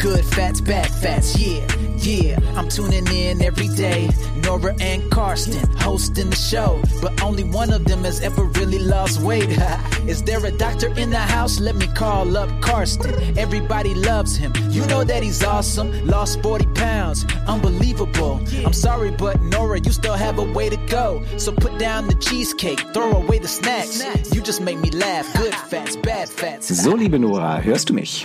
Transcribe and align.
Good 0.00 0.24
fats, 0.24 0.60
bad 0.60 0.88
fats, 0.88 1.36
yeah, 1.36 1.66
yeah. 1.96 2.38
I'm 2.54 2.68
tuning 2.68 3.06
in 3.08 3.42
every 3.42 3.66
day. 3.66 4.08
Nora 4.44 4.72
and 4.80 5.10
Karsten 5.10 5.68
hosting 5.76 6.30
the 6.30 6.36
show, 6.36 6.80
but 7.02 7.20
only 7.20 7.42
one 7.42 7.72
of 7.72 7.84
them 7.84 8.04
has 8.04 8.20
ever 8.20 8.44
really 8.44 8.78
lost 8.78 9.20
weight. 9.20 9.50
Is 10.06 10.22
there 10.22 10.44
a 10.46 10.52
doctor 10.52 10.86
in 10.96 11.10
the 11.10 11.18
house? 11.18 11.58
Let 11.58 11.74
me 11.74 11.88
call 11.88 12.36
up 12.36 12.48
Karsten. 12.60 13.36
Everybody 13.36 13.92
loves 13.94 14.36
him. 14.36 14.52
You 14.70 14.86
know 14.86 15.02
that 15.02 15.24
he's 15.24 15.42
awesome. 15.42 15.90
Lost 16.06 16.42
40 16.42 16.66
pounds, 16.74 17.26
unbelievable. 17.48 18.40
I'm 18.64 18.72
sorry, 18.72 19.10
but 19.10 19.40
Nora, 19.42 19.80
you 19.80 19.90
still 19.90 20.14
have 20.14 20.38
a 20.38 20.44
way 20.44 20.68
to 20.68 20.76
go. 20.86 21.24
So 21.38 21.50
put 21.50 21.76
down 21.76 22.06
the 22.06 22.14
cheesecake, 22.14 22.78
throw 22.94 23.10
away 23.16 23.40
the 23.40 23.48
snacks. 23.48 24.00
You 24.32 24.42
just 24.42 24.60
make 24.60 24.78
me 24.78 24.90
laugh. 24.90 25.26
Good 25.36 25.54
fats, 25.54 25.96
bad 25.96 26.28
fats. 26.28 26.68
So, 26.82 26.94
liebe 26.94 27.18
Nora, 27.18 27.60
hörst 27.60 27.88
du 27.88 27.94
mich? 27.94 28.24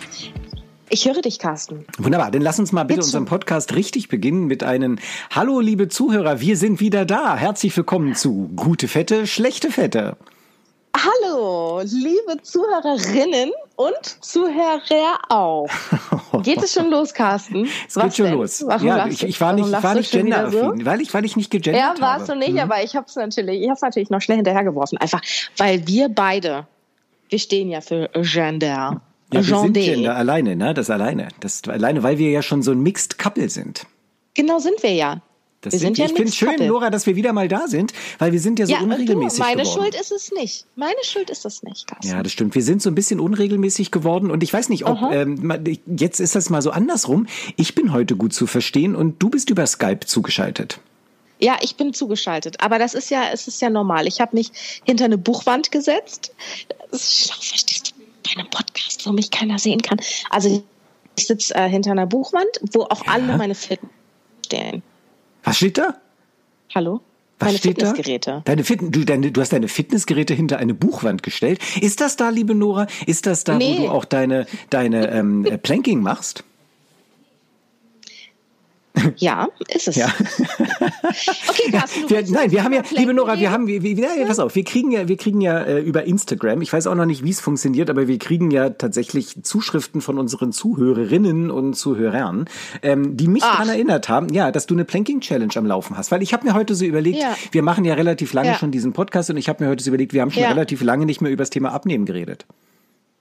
Ich 0.93 1.07
höre 1.07 1.23
dich, 1.23 1.39
Carsten. 1.39 1.87
Wunderbar, 1.97 2.29
dann 2.29 2.43
lass 2.43 2.59
uns 2.59 2.71
mal 2.71 2.83
bitte 2.83 2.99
Jetzt 2.99 3.07
unseren. 3.07 3.25
Podcast 3.25 3.73
richtig 3.73 4.09
beginnen 4.09 4.45
mit 4.45 4.61
einem 4.61 4.99
Hallo, 5.31 5.59
liebe 5.59 5.87
Zuhörer, 5.87 6.39
wir 6.39 6.55
sind 6.55 6.79
wieder 6.81 7.03
da. 7.03 7.35
Herzlich 7.35 7.75
willkommen 7.75 8.13
zu 8.13 8.51
Gute 8.55 8.87
Fette, 8.87 9.25
Schlechte 9.25 9.71
Fette. 9.71 10.17
Hallo, 10.95 11.81
liebe 11.83 12.39
Zuhörerinnen 12.43 13.51
und 13.75 14.23
Zuhörer 14.23 15.17
auch. 15.29 15.67
Geht 16.43 16.61
es 16.61 16.73
schon 16.75 16.91
los, 16.91 17.15
Carsten? 17.15 17.67
Es 17.87 17.95
geht 17.95 18.15
schon 18.15 18.29
los. 18.29 18.63
Warum 18.63 18.85
ja, 18.85 19.07
ich, 19.07 19.23
ich 19.23 19.41
war 19.41 19.53
nicht, 19.53 19.67
ich 19.69 19.83
war 19.83 19.95
nicht 19.95 20.11
genderaffin, 20.11 20.85
weil, 20.85 21.01
ich, 21.01 21.11
weil 21.11 21.25
ich 21.25 21.35
nicht 21.35 21.49
gegendert 21.49 21.81
Ja, 21.81 21.89
habe. 21.89 22.01
warst 22.01 22.29
du 22.29 22.35
nicht, 22.35 22.59
aber 22.59 22.83
ich 22.83 22.95
habe 22.95 23.07
es 23.07 23.15
natürlich, 23.15 23.61
ich 23.63 23.67
habe 23.67 23.77
es 23.77 23.81
natürlich 23.81 24.11
noch 24.11 24.21
schnell 24.21 24.37
hinterhergeworfen. 24.37 24.99
Einfach, 24.99 25.21
weil 25.57 25.87
wir 25.87 26.09
beide, 26.09 26.67
wir 27.29 27.39
stehen 27.39 27.71
ja 27.71 27.81
für 27.81 28.11
Gender. 28.21 29.01
Ja, 29.33 29.47
wir 29.47 29.59
sind. 29.59 29.73
Gender 29.73 30.15
alleine, 30.15 30.55
ne? 30.55 30.73
Das 30.73 30.89
alleine. 30.89 31.29
Das 31.39 31.61
alleine, 31.67 32.03
weil 32.03 32.17
wir 32.17 32.29
ja 32.29 32.41
schon 32.41 32.61
so 32.61 32.71
ein 32.71 32.81
Mixed 32.81 33.17
Couple 33.17 33.49
sind. 33.49 33.85
Genau 34.33 34.59
sind 34.59 34.81
wir 34.83 34.93
ja. 34.93 35.21
Das 35.61 35.71
wir 35.71 35.79
sind, 35.79 35.97
ja 35.97 36.05
ich 36.05 36.11
finde 36.11 36.23
Mixed 36.23 36.37
schön, 36.37 36.49
Couple. 36.49 36.67
Nora, 36.67 36.89
dass 36.89 37.05
wir 37.05 37.15
wieder 37.15 37.31
mal 37.31 37.47
da 37.47 37.67
sind, 37.67 37.93
weil 38.19 38.33
wir 38.33 38.39
sind 38.39 38.59
ja 38.59 38.65
so 38.65 38.73
ja, 38.73 38.79
und 38.79 38.89
du, 38.89 38.95
unregelmäßig 38.95 39.39
meine 39.39 39.63
geworden. 39.63 39.81
Schuld 39.81 39.95
ist 39.95 40.11
es 40.11 40.31
nicht. 40.31 40.65
Meine 40.75 40.95
Schuld 41.03 41.29
ist 41.29 41.45
es 41.45 41.63
nicht, 41.63 41.87
Carsten. 41.87 42.07
Ja, 42.11 42.21
das 42.21 42.31
stimmt. 42.31 42.53
Wir 42.55 42.63
sind 42.63 42.81
so 42.81 42.89
ein 42.89 42.95
bisschen 42.95 43.19
unregelmäßig 43.19 43.91
geworden 43.91 44.29
und 44.29 44.43
ich 44.43 44.51
weiß 44.51 44.69
nicht, 44.69 44.85
ob 44.85 44.99
ähm, 45.11 45.77
jetzt 45.97 46.19
ist 46.19 46.35
das 46.35 46.49
mal 46.49 46.61
so 46.61 46.71
andersrum. 46.71 47.27
Ich 47.55 47.75
bin 47.75 47.93
heute 47.93 48.15
gut 48.15 48.33
zu 48.33 48.45
verstehen 48.45 48.95
und 48.95 49.21
du 49.23 49.29
bist 49.29 49.49
über 49.49 49.65
Skype 49.65 50.01
zugeschaltet. 50.05 50.79
Ja, 51.39 51.57
ich 51.61 51.75
bin 51.75 51.93
zugeschaltet. 51.93 52.61
Aber 52.61 52.79
das 52.79 52.93
ist 52.93 53.09
ja, 53.09 53.23
es 53.33 53.47
ist 53.49 53.61
ja 53.61 53.69
normal. 53.69 54.07
Ich 54.07 54.21
habe 54.21 54.35
mich 54.35 54.51
hinter 54.85 55.05
eine 55.05 55.17
Buchwand 55.17 55.71
gesetzt. 55.71 56.33
Verstehst 56.89 57.82
du? 57.82 57.82
Bei 58.23 58.39
einem 58.39 58.49
Podcast, 58.49 59.05
wo 59.05 59.11
mich 59.11 59.31
keiner 59.31 59.59
sehen 59.59 59.81
kann. 59.81 59.99
Also 60.29 60.63
ich 61.15 61.25
sitze 61.27 61.53
äh, 61.55 61.69
hinter 61.69 61.91
einer 61.91 62.05
Buchwand, 62.07 62.47
wo 62.71 62.83
auch 62.83 63.05
alle 63.07 63.37
meine 63.37 63.55
Fitten 63.55 63.89
stehen. 64.45 64.81
Was 65.43 65.57
steht 65.57 65.77
da? 65.77 65.95
Hallo? 66.73 67.01
Was 67.39 67.47
meine 67.47 67.57
steht 67.57 67.75
Fitnessgeräte. 67.81 68.29
da? 68.31 68.41
Deine 68.45 68.63
Fit 68.63 68.79
du, 68.81 69.03
deine, 69.03 69.31
du 69.31 69.41
hast 69.41 69.51
deine 69.53 69.67
Fitnessgeräte 69.67 70.33
hinter 70.33 70.57
eine 70.59 70.73
Buchwand 70.73 71.23
gestellt. 71.23 71.59
Ist 71.81 71.99
das 71.99 72.15
da, 72.15 72.29
liebe 72.29 72.55
Nora? 72.55 72.87
Ist 73.05 73.25
das 73.25 73.43
da, 73.43 73.55
Nee. 73.57 73.79
wo 73.79 73.83
du 73.83 73.89
auch 73.89 74.05
deine, 74.05 74.45
deine 74.69 75.09
ähm, 75.11 75.45
äh, 75.45 75.57
Planking 75.57 76.01
machst? 76.01 76.43
Ja, 79.17 79.47
ist 79.69 79.87
es. 79.87 79.95
Ja. 79.95 80.07
Okay, 81.49 81.71
Carsten, 81.71 82.09
Wir, 82.09 82.23
nein, 82.29 82.51
wir 82.51 82.63
haben 82.63 82.73
ja, 82.73 82.83
liebe 82.91 83.13
Nora, 83.13 83.39
wir 83.39 83.51
haben, 83.51 83.65
wir, 83.67 83.81
wir, 83.81 83.95
ja, 83.95 84.25
pass 84.27 84.39
auf, 84.39 84.53
wir 84.55 84.63
kriegen 84.63 84.91
ja, 84.91 85.07
wir 85.07 85.17
kriegen 85.17 85.41
ja 85.41 85.59
äh, 85.61 85.79
über 85.79 86.03
Instagram, 86.03 86.61
ich 86.61 86.71
weiß 86.71 86.85
auch 86.87 86.95
noch 86.95 87.05
nicht, 87.05 87.23
wie 87.23 87.31
es 87.31 87.39
funktioniert, 87.39 87.89
aber 87.89 88.07
wir 88.07 88.19
kriegen 88.19 88.51
ja 88.51 88.69
tatsächlich 88.69 89.41
Zuschriften 89.43 89.99
von 90.01 90.19
unseren 90.19 90.51
Zuhörerinnen 90.51 91.49
und 91.49 91.73
Zuhörern, 91.73 92.45
ähm, 92.83 93.17
die 93.17 93.27
mich 93.27 93.43
Ach. 93.43 93.53
daran 93.53 93.69
erinnert 93.69 94.09
haben, 94.09 94.29
ja, 94.31 94.51
dass 94.51 94.67
du 94.67 94.75
eine 94.75 94.85
Planking 94.85 95.21
Challenge 95.21 95.53
am 95.55 95.65
Laufen 95.65 95.97
hast, 95.97 96.11
weil 96.11 96.21
ich 96.21 96.33
habe 96.33 96.45
mir 96.47 96.53
heute 96.53 96.75
so 96.75 96.85
überlegt, 96.85 97.17
Ja. 97.19 97.35
wir 97.51 97.63
machen 97.63 97.85
ja 97.85 97.95
relativ 97.95 98.33
lange 98.33 98.49
Ja. 98.49 98.55
schon 98.55 98.71
diesen 98.71 98.93
Podcast 98.93 99.29
und 99.29 99.37
ich 99.37 99.49
habe 99.49 99.63
mir 99.63 99.69
heute 99.71 99.83
so 99.83 99.89
überlegt, 99.89 100.13
wir 100.13 100.21
haben 100.21 100.31
schon 100.31 100.43
relativ 100.43 100.81
lange 100.83 101.05
nicht 101.07 101.19
mehr 101.21 101.31
über 101.31 101.41
das 101.41 101.49
Thema 101.49 101.71
Abnehmen 101.73 102.05
geredet. 102.05 102.45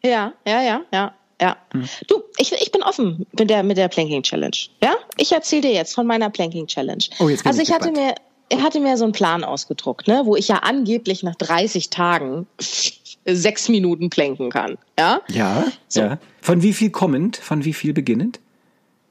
Ja, 0.05 0.33
ja, 0.47 0.63
ja, 0.63 0.81
ja. 0.93 1.15
Ja. 1.43 1.57
Hm. 1.73 1.85
Du, 2.07 2.23
ich, 2.39 2.53
ich 2.53 2.71
bin 2.71 2.83
offen 2.85 3.27
mit 3.37 3.51
der, 3.51 3.65
mit 3.65 3.77
der 3.77 3.89
Planking 3.89 4.23
Challenge. 4.23 4.57
Ja? 4.81 4.95
Ich 5.17 5.33
erzähle 5.33 5.63
dir 5.63 5.73
jetzt 5.73 5.93
von 5.95 6.07
meiner 6.07 6.31
Planking 6.31 6.69
Challenge. 6.69 7.03
Oh, 7.19 7.29
jetzt 7.29 7.43
bin 7.43 7.49
also 7.51 7.61
ich 7.63 7.69
ich 7.69 7.75
hatte 7.75 7.91
mir, 7.91 8.15
er 8.49 8.63
hatte 8.63 8.79
mir 8.79 8.97
so 8.97 9.03
einen 9.05 9.13
Plan 9.13 9.43
ausgedruckt, 9.43 10.07
ne, 10.07 10.23
wo 10.25 10.37
ich 10.37 10.47
ja 10.47 10.59
angeblich 10.59 11.25
nach 11.25 11.35
30 11.35 11.91
Tagen 11.91 12.47
sechs 13.27 13.69
Minuten 13.69 14.09
planken 14.09 14.51
kann. 14.51 14.79
Ja? 14.97 15.21
Ja, 15.29 15.65
So. 15.89 16.01
ja. 16.01 16.19
Von 16.41 16.63
wie 16.63 16.73
viel 16.73 16.91
kommend, 16.91 17.37
von 17.39 17.65
wie 17.65 17.73
viel 17.73 17.93
beginnend? 17.93 18.39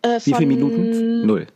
Äh, 0.04 0.20
Wie 0.24 0.34
viele 0.34 0.48
Minuten? 0.48 1.26
Null. 1.26 1.48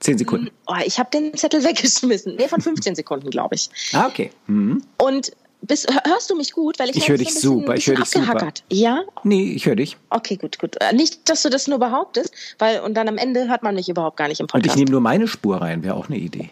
Zehn 0.00 0.18
Sekunden. 0.18 0.50
Oh, 0.66 0.74
ich 0.84 0.98
habe 0.98 1.10
den 1.10 1.36
Zettel 1.36 1.62
weggeschmissen. 1.64 2.34
Nee, 2.36 2.48
von 2.48 2.60
15 2.60 2.96
Sekunden, 2.96 3.30
glaube 3.30 3.54
ich. 3.54 3.68
Ah, 3.92 4.06
okay. 4.08 4.30
Mhm. 4.48 4.82
Und 4.98 5.30
bis, 5.62 5.86
hör- 5.86 6.02
hörst 6.12 6.28
du 6.30 6.36
mich 6.36 6.52
gut? 6.52 6.78
Weil 6.78 6.90
ich, 6.90 6.96
Ich 6.96 7.02
hab 7.04 7.08
hör 7.10 7.18
mich 7.18 7.28
dich 7.28 7.36
ein 7.36 7.40
bisschen, 7.40 7.50
super, 7.60 7.74
ich 7.76 7.86
hör 7.86 7.94
bisschen 7.96 8.20
dich 8.22 8.28
super. 8.30 8.36
abgehackert. 8.36 8.64
Ja? 8.70 9.02
Nee, 9.24 9.52
ich 9.54 9.66
höre 9.66 9.76
dich. 9.76 9.96
Okay, 10.10 10.36
gut, 10.36 10.58
gut. 10.58 10.76
Äh, 10.80 10.92
Nicht, 10.94 11.28
dass 11.28 11.42
du 11.42 11.48
das 11.50 11.66
nur 11.68 11.78
behauptest, 11.78 12.32
weil 12.58 12.80
und 12.80 12.94
dann 12.94 13.08
am 13.08 13.16
Ende 13.18 13.48
hört 13.48 13.62
man 13.62 13.74
mich 13.74 13.88
überhaupt 13.88 14.16
gar 14.16 14.28
nicht 14.28 14.40
im 14.40 14.44
Und 14.44 14.48
ich 14.50 14.52
Podcast. 14.62 14.78
nehme 14.78 14.90
nur 14.90 15.00
meine 15.00 15.26
Spur 15.28 15.56
rein, 15.62 15.82
wäre 15.82 15.94
auch 15.94 16.08
eine 16.08 16.18
Idee. 16.18 16.50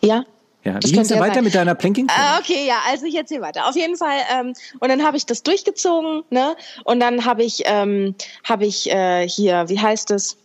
ja? 0.00 0.24
Ja, 0.64 0.78
wie 0.80 0.92
geht's 0.92 1.10
ja 1.10 1.18
weiter 1.18 1.34
sein. 1.34 1.42
mit 1.44 1.56
deiner 1.56 1.74
Planking? 1.74 2.06
Ah, 2.08 2.38
okay, 2.38 2.64
ja, 2.68 2.76
also 2.88 3.04
ich 3.04 3.16
erzähle 3.16 3.40
weiter. 3.40 3.66
Auf 3.68 3.74
jeden 3.74 3.96
Fall, 3.96 4.18
ähm, 4.32 4.52
und 4.78 4.88
dann 4.90 5.02
habe 5.02 5.16
ich 5.16 5.26
das 5.26 5.42
durchgezogen, 5.42 6.22
ne? 6.30 6.54
Und 6.84 7.00
dann 7.00 7.24
habe 7.24 7.42
ich, 7.42 7.62
ähm, 7.64 8.14
habe 8.44 8.64
ich 8.64 8.88
äh, 8.88 9.28
hier, 9.28 9.68
wie 9.68 9.80
heißt 9.80 10.12
es? 10.12 10.36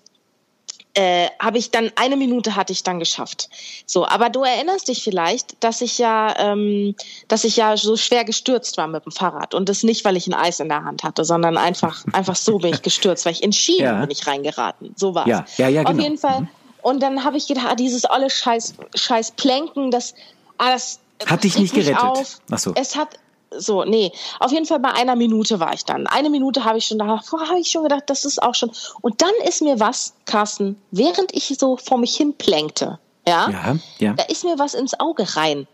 Äh, 0.98 1.30
habe 1.40 1.60
ich 1.60 1.70
dann 1.70 1.92
eine 1.96 2.18
Minute 2.18 2.56
hatte 2.56 2.74
ich 2.74 2.82
dann 2.82 2.98
geschafft. 2.98 3.50
So, 3.86 4.08
aber 4.08 4.32
du 4.32 4.42
erinnerst 4.42 4.88
dich 4.88 5.04
vielleicht, 5.04 5.64
dass 5.64 5.82
ich 5.82 6.00
ja, 6.00 6.34
ähm, 6.40 6.96
dass 7.28 7.44
ich 7.44 7.56
ja 7.56 7.78
so 7.78 7.96
schwer 7.98 8.26
gestürzt 8.26 8.78
war 8.78 8.88
mit 8.88 9.06
dem 9.06 9.12
Fahrrad 9.12 9.54
und 9.54 9.70
das 9.70 9.84
nicht, 9.84 10.04
weil 10.06 10.18
ich 10.18 10.26
ein 10.26 10.34
Eis 10.34 10.60
in 10.60 10.70
der 10.70 10.84
Hand 10.84 11.04
hatte, 11.04 11.24
sondern 11.24 11.56
einfach, 11.56 12.04
einfach 12.14 12.36
so 12.36 12.58
bin 12.58 12.74
ich 12.74 12.82
gestürzt, 12.82 13.26
weil 13.28 13.34
ich 13.34 13.44
in 13.44 13.54
Schienen 13.54 13.84
Ja. 13.86 14.02
bin 14.02 14.10
ich 14.10 14.26
reingeraten. 14.26 14.96
So 14.96 15.14
war's. 15.14 15.28
Ja, 15.28 15.46
ja, 15.58 15.68
ja, 15.68 15.82
Auf 15.84 15.92
genau. 15.92 16.02
jeden 16.02 16.18
Fall. 16.18 16.48
Und 16.82 17.04
dann 17.04 17.24
habe 17.24 17.38
ich 17.38 17.46
gedacht, 17.46 17.68
ah, 17.70 17.76
dieses 17.76 18.06
alle 18.06 18.32
Scheiß, 18.32 18.74
Scheiß 18.96 19.34
Planken, 19.34 19.92
das, 19.92 20.16
ah, 20.58 20.72
das 20.72 21.00
Hat 21.28 21.44
dich 21.44 21.60
nicht 21.60 21.76
gerettet? 21.76 22.02
Auf. 22.02 22.40
Ach 22.50 22.58
so. 22.58 22.74
Es 22.74 22.96
hat 22.96 23.20
so, 23.52 23.84
nee. 23.84 24.12
Auf 24.40 24.52
jeden 24.52 24.66
Fall 24.66 24.80
bei 24.80 24.92
einer 24.92 25.16
Minute 25.16 25.60
war 25.60 25.74
ich 25.74 25.86
dann. 25.86 26.08
Eine 26.08 26.30
Minute 26.30 26.64
habe 26.64 26.78
ich 26.78 26.86
schon 26.86 27.00
da, 27.00 27.08
habe 27.08 27.60
ich 27.60 27.70
schon 27.70 27.84
gedacht, 27.84 28.04
das 28.08 28.26
ist 28.26 28.42
auch 28.42 28.56
schon. 28.56 28.72
Und 29.02 29.22
dann 29.22 29.32
ist 29.46 29.62
mir 29.62 29.80
was, 29.80 30.14
Carsten, 30.26 30.82
während 30.92 31.34
ich 31.36 31.56
so 31.58 31.78
vor 31.78 31.98
mich 31.98 32.16
hin 32.16 32.34
plänkte, 32.34 33.00
ja, 33.28 33.50
Ja, 33.50 33.78
ja. 34.00 34.14
da 34.14 34.24
ist 34.24 34.44
mir 34.44 34.58
was 34.60 34.74
ins 34.74 35.00
Auge 35.00 35.36
rein. 35.36 35.68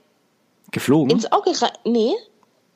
Geflogen? 0.72 1.12
Ins 1.12 1.32
Auge 1.32 1.52
rein, 1.62 1.72
nee, 1.84 2.14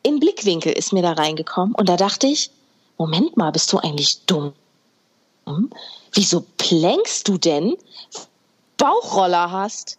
in 0.03 0.19
Blickwinkel 0.19 0.71
ist 0.73 0.93
mir 0.93 1.01
da 1.01 1.13
reingekommen. 1.13 1.75
Und 1.75 1.89
da 1.89 1.97
dachte 1.97 2.27
ich, 2.27 2.51
Moment 2.97 3.37
mal, 3.37 3.51
bist 3.51 3.71
du 3.73 3.77
eigentlich 3.77 4.25
dumm? 4.25 4.53
Hm? 5.45 5.69
Wieso 6.13 6.43
plänkst 6.57 7.27
du 7.27 7.37
denn? 7.37 7.75
Bauchroller 8.77 9.51
hast. 9.51 9.97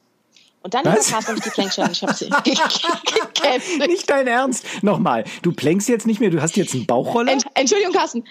Und 0.63 0.75
dann 0.75 0.85
Was? 0.85 1.11
Carsten 1.11 1.33
und 1.33 1.39
ich 1.39 1.45
die 1.45 1.51
Plank-Challenge. 1.51 1.93
Ich 1.93 2.03
habe 2.03 2.15
sie 2.15 2.29
gekämpft. 2.29 3.79
Nicht 3.87 4.11
dein 4.11 4.27
Ernst. 4.27 4.65
Nochmal. 4.83 5.25
Du 5.43 5.53
plänkst 5.53 5.89
jetzt 5.89 6.07
nicht 6.07 6.21
mehr, 6.21 6.31
du 6.31 6.43
hast 6.43 6.57
jetzt 6.57 6.75
einen 6.75 6.87
Bauchroller? 6.87 7.33
Ent 7.33 7.45
Entschuldigung, 7.55 7.95
Carsten. 7.95 8.25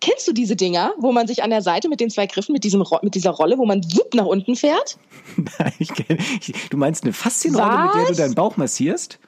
Kennst 0.00 0.28
du 0.28 0.32
diese 0.32 0.56
Dinger, 0.56 0.92
wo 0.98 1.10
man 1.10 1.26
sich 1.26 1.42
an 1.42 1.48
der 1.48 1.62
Seite 1.62 1.88
mit 1.88 2.00
den 2.00 2.10
zwei 2.10 2.26
Griffen, 2.26 2.52
mit, 2.52 2.64
diesem 2.64 2.84
mit 3.00 3.14
dieser 3.14 3.30
Rolle, 3.30 3.56
wo 3.56 3.64
man 3.64 3.82
wupp 3.94 4.14
nach 4.14 4.26
unten 4.26 4.54
fährt? 4.54 4.98
Nein, 5.36 5.72
ich 5.78 5.88
kenn, 5.94 6.18
ich, 6.18 6.52
du 6.68 6.76
meinst 6.76 7.04
eine 7.04 7.14
Faszienrolle, 7.14 7.86
mit 7.86 7.94
der 7.94 8.06
du 8.08 8.14
deinen 8.14 8.34
Bauch 8.34 8.58
massierst? 8.58 9.18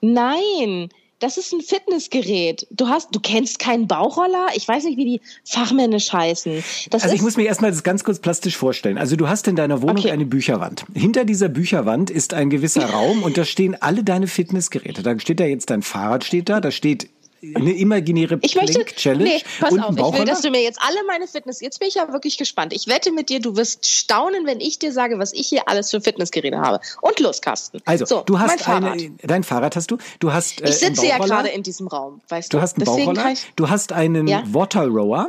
Nein, 0.00 0.88
das 1.20 1.36
ist 1.36 1.52
ein 1.52 1.60
Fitnessgerät. 1.60 2.66
Du 2.70 2.88
hast, 2.88 3.08
du 3.14 3.20
kennst 3.20 3.58
keinen 3.58 3.86
Bauchroller? 3.88 4.48
Ich 4.54 4.66
weiß 4.68 4.84
nicht, 4.84 4.96
wie 4.96 5.04
die 5.04 5.20
fachmännisch 5.44 6.12
heißen. 6.12 6.62
Das 6.90 7.02
Also 7.02 7.14
ist, 7.14 7.18
ich 7.20 7.22
muss 7.22 7.36
mir 7.36 7.44
erstmal 7.46 7.70
das 7.70 7.82
ganz 7.82 8.04
kurz 8.04 8.18
plastisch 8.20 8.56
vorstellen. 8.56 8.98
Also 8.98 9.16
du 9.16 9.28
hast 9.28 9.48
in 9.48 9.56
deiner 9.56 9.82
Wohnung 9.82 9.98
Okay. 9.98 10.10
eine 10.10 10.26
Bücherwand. 10.26 10.84
Hinter 10.94 11.24
dieser 11.24 11.48
Bücherwand 11.48 12.10
ist 12.10 12.34
ein 12.34 12.50
gewisser 12.50 12.86
Raum 12.90 13.22
und 13.22 13.36
da 13.36 13.44
stehen 13.44 13.74
alle 13.80 14.04
deine 14.04 14.26
Fitnessgeräte. 14.28 15.02
Da 15.02 15.18
steht 15.18 15.40
da 15.40 15.44
jetzt 15.44 15.70
dein 15.70 15.82
Fahrrad 15.82 16.24
steht 16.24 16.48
da, 16.48 16.60
da 16.60 16.70
steht 16.70 17.08
eine 17.54 17.72
imaginäre 17.72 18.38
ich 18.42 18.54
möchte, 18.56 18.72
Plank-Challenge 18.80 19.24
nee, 19.24 19.42
pass 19.60 19.72
und 19.72 19.80
auf, 19.80 19.96
ich 19.96 20.18
will, 20.18 20.24
dass 20.26 20.40
du 20.40 20.50
mir 20.50 20.62
jetzt 20.62 20.78
alle 20.80 20.98
meine 21.06 21.26
Fitness, 21.26 21.60
jetzt 21.60 21.78
bin 21.78 21.88
ich 21.88 21.94
ja 21.94 22.12
wirklich 22.12 22.36
gespannt. 22.36 22.72
Ich 22.72 22.88
wette 22.88 23.12
mit 23.12 23.28
dir, 23.28 23.40
du 23.40 23.56
wirst 23.56 23.86
staunen, 23.86 24.46
wenn 24.46 24.60
ich 24.60 24.78
dir 24.78 24.92
sage, 24.92 25.18
was 25.18 25.32
ich 25.32 25.46
hier 25.46 25.68
alles 25.68 25.90
für 25.90 26.00
Fitnessgeräte 26.00 26.58
habe. 26.58 26.80
Und 27.00 27.20
los, 27.20 27.40
Carsten. 27.40 27.80
also, 27.84 28.04
so, 28.06 28.22
du 28.26 28.38
hast 28.38 28.60
Fahrrad. 28.62 28.92
eine, 28.92 29.10
dein 29.22 29.44
Fahrrad 29.44 29.76
hast 29.76 29.90
du, 29.90 29.98
du 30.18 30.32
hast 30.32 30.60
äh, 30.62 30.68
Ich 30.68 30.76
sitze 30.78 31.06
ja 31.06 31.18
gerade 31.18 31.48
in 31.48 31.62
diesem 31.62 31.86
Raum, 31.86 32.20
weißt 32.28 32.52
du. 32.52 32.56
Du 32.56 32.62
hast 32.62 32.76
einen 32.76 32.84
Deswegen 32.86 33.14
Bauchroller, 33.14 33.32
ich, 33.32 33.46
du 33.56 33.68
hast 33.70 33.92
einen 33.92 34.26
Ja. 34.26 34.42
Water 34.46 34.86
Rower. 34.86 35.28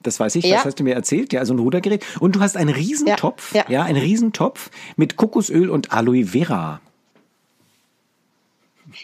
Das 0.00 0.18
weiß 0.18 0.34
ich, 0.34 0.44
Ja. 0.44 0.56
das 0.56 0.64
hast 0.64 0.80
du 0.80 0.84
mir 0.84 0.94
erzählt, 0.94 1.32
ja, 1.32 1.38
also 1.40 1.54
ein 1.54 1.60
Rudergerät. 1.60 2.04
Und 2.18 2.34
du 2.34 2.40
hast 2.40 2.56
einen 2.56 2.74
Riesentopf, 2.74 3.54
ja, 3.54 3.64
Ja. 3.68 3.82
einen 3.84 4.00
Riesentopf 4.02 4.70
mit 4.96 5.16
Kokosöl 5.16 5.70
und 5.70 5.92
Aloe 5.92 6.24
Vera. 6.26 6.80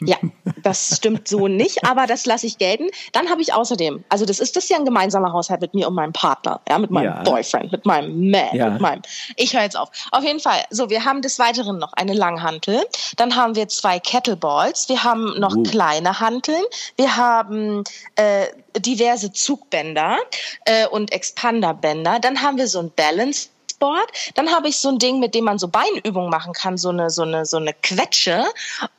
Ja, 0.00 0.16
das 0.62 0.96
stimmt 0.96 1.28
so 1.28 1.48
nicht, 1.48 1.84
aber 1.84 2.06
das 2.06 2.26
lasse 2.26 2.46
ich 2.46 2.58
gelten. 2.58 2.88
Dann 3.12 3.28
habe 3.30 3.42
ich 3.42 3.52
außerdem, 3.52 4.04
also 4.08 4.24
das 4.24 4.38
ist 4.40 4.56
das 4.56 4.64
ist 4.64 4.70
ja 4.70 4.76
ein 4.76 4.84
gemeinsamer 4.84 5.32
Haushalt 5.32 5.60
mit 5.60 5.74
mir 5.74 5.88
und 5.88 5.94
meinem 5.94 6.12
Partner, 6.12 6.60
ja, 6.68 6.78
mit 6.78 6.90
meinem 6.90 7.04
Ja. 7.06 7.22
Boyfriend, 7.22 7.72
mit 7.72 7.86
meinem 7.86 8.30
Man, 8.30 8.54
Ja. 8.54 8.70
mit 8.70 8.80
meinem. 8.80 9.02
Ich 9.36 9.54
höre 9.54 9.62
jetzt 9.62 9.76
auf. 9.76 9.90
Auf 10.12 10.24
jeden 10.24 10.40
Fall. 10.40 10.64
So, 10.70 10.90
wir 10.90 11.04
haben 11.04 11.22
des 11.22 11.38
Weiteren 11.38 11.78
noch 11.78 11.92
eine 11.94 12.12
Langhantel. 12.14 12.82
Dann 13.16 13.36
haben 13.36 13.54
wir 13.54 13.68
zwei 13.68 13.98
Kettleballs. 13.98 14.88
Wir 14.88 15.04
haben 15.04 15.38
noch 15.38 15.54
Uh. 15.54 15.62
kleine 15.62 16.20
Hanteln. 16.20 16.62
Wir 16.96 17.16
haben 17.16 17.84
äh, 18.16 18.46
diverse 18.78 19.32
Zugbänder 19.32 20.16
äh, 20.64 20.86
und 20.88 21.12
Expanderbänder. 21.12 22.18
Dann 22.20 22.42
haben 22.42 22.56
wir 22.56 22.68
so 22.68 22.80
ein 22.80 22.90
Balance. 22.94 23.48
Board. 23.78 24.10
Dann 24.34 24.50
habe 24.50 24.68
ich 24.68 24.78
so 24.78 24.88
ein 24.88 24.98
Ding, 24.98 25.18
mit 25.20 25.34
dem 25.34 25.44
man 25.44 25.58
so 25.58 25.68
Beinübungen 25.68 26.30
machen 26.30 26.52
kann, 26.52 26.76
so 26.78 26.88
eine, 26.90 27.10
so 27.10 27.22
eine, 27.22 27.46
so 27.46 27.56
eine 27.56 27.72
Quetsche. 27.82 28.44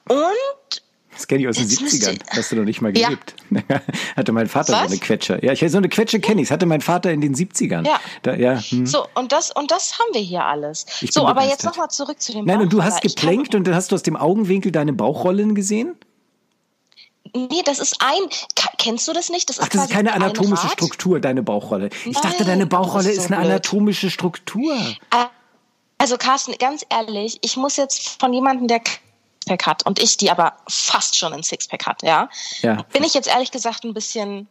Und 0.07 0.81
Das 1.13 1.27
kenne 1.27 1.41
ich 1.41 1.47
aus 1.49 1.55
den 1.57 1.67
Jetzt 1.67 1.81
müsst 1.81 1.95
70ern. 2.03 2.13
ihr- 2.13 2.37
Hast 2.37 2.51
du 2.51 2.55
noch 2.55 2.63
nicht 2.63 2.81
mal 2.81 2.95
Ja. 2.97 3.09
gelebt. 3.09 3.35
hatte 4.15 4.31
mein 4.31 4.47
Vater 4.47 4.73
so 4.73 4.79
Was? 4.79 4.91
eine 4.91 4.99
Quetsche. 4.99 5.39
Ja, 5.43 5.51
ich 5.51 5.59
so 5.71 5.77
eine 5.77 5.89
Quetsche 5.89 6.19
kenne 6.19 6.41
ich. 6.41 6.47
Das 6.47 6.53
hatte 6.53 6.65
mein 6.65 6.81
Vater 6.81 7.11
in 7.11 7.21
den 7.21 7.35
70ern. 7.35 7.85
Ja. 7.85 7.99
Da, 8.21 8.35
ja 8.35 8.57
hm. 8.59 8.85
so, 8.85 9.05
und 9.15 9.31
das, 9.31 9.51
und 9.51 9.69
das 9.71 9.99
haben 9.99 10.13
wir 10.13 10.21
hier 10.21 10.45
alles. 10.45 10.85
Ich 11.01 11.11
so, 11.11 11.27
aber 11.27 11.43
jetzt 11.45 11.65
nochmal 11.65 11.89
zurück 11.89 12.21
zu 12.21 12.31
dem 12.31 12.45
Nein, 12.45 12.61
und 12.61 12.71
du 12.71 12.83
hast 12.83 13.01
geplänkt 13.01 13.55
und 13.55 13.65
dann 13.67 13.75
hast 13.75 13.91
du 13.91 13.95
aus 13.95 14.03
dem 14.03 14.15
Augenwinkel 14.15 14.71
deine 14.71 14.93
Bauchrollen 14.93 15.55
gesehen? 15.55 15.95
Nee, 17.35 17.61
das 17.65 17.79
ist 17.79 17.97
ein, 17.99 18.29
kennst 18.77 19.07
du 19.07 19.13
das 19.13 19.29
nicht? 19.29 19.49
Das 19.49 19.57
ist, 19.57 19.63
Ach, 19.63 19.69
das 19.69 19.83
ist 19.85 19.91
keine 19.91 20.13
ein 20.13 20.21
anatomische. 20.23 20.67
Struktur, 20.69 21.19
deine 21.19 21.43
Bauchrolle. 21.43 21.89
Ich 22.05 22.17
dachte, 22.19 22.45
deine 22.45 22.65
Bauchrolle 22.65 23.09
ist 23.11 23.17
ist 23.17 23.27
so 23.27 23.33
eine 23.33 23.37
blöd. 23.43 23.51
anatomische 23.51 24.09
Struktur. 24.09 24.75
Also 25.97 26.17
Carsten, 26.17 26.53
ganz 26.59 26.85
ehrlich, 26.89 27.39
ich 27.41 27.57
muss 27.57 27.75
jetzt 27.77 28.19
von 28.19 28.33
jemandem, 28.33 28.67
der 28.67 28.81
Sixpack 29.49 29.65
hat 29.65 29.85
und 29.85 29.99
ich, 30.01 30.17
die 30.17 30.31
aber 30.31 30.53
fast 30.69 31.17
schon 31.17 31.33
ein 31.33 31.43
Sixpack 31.43 31.85
hat, 31.85 32.03
ja, 32.03 32.29
Ja. 32.61 32.83
bin 32.93 33.03
ich 33.03 33.13
jetzt 33.13 33.27
ehrlich 33.27 33.51
gesagt 33.51 33.83
ein 33.83 33.93
bisschen, 33.93 34.47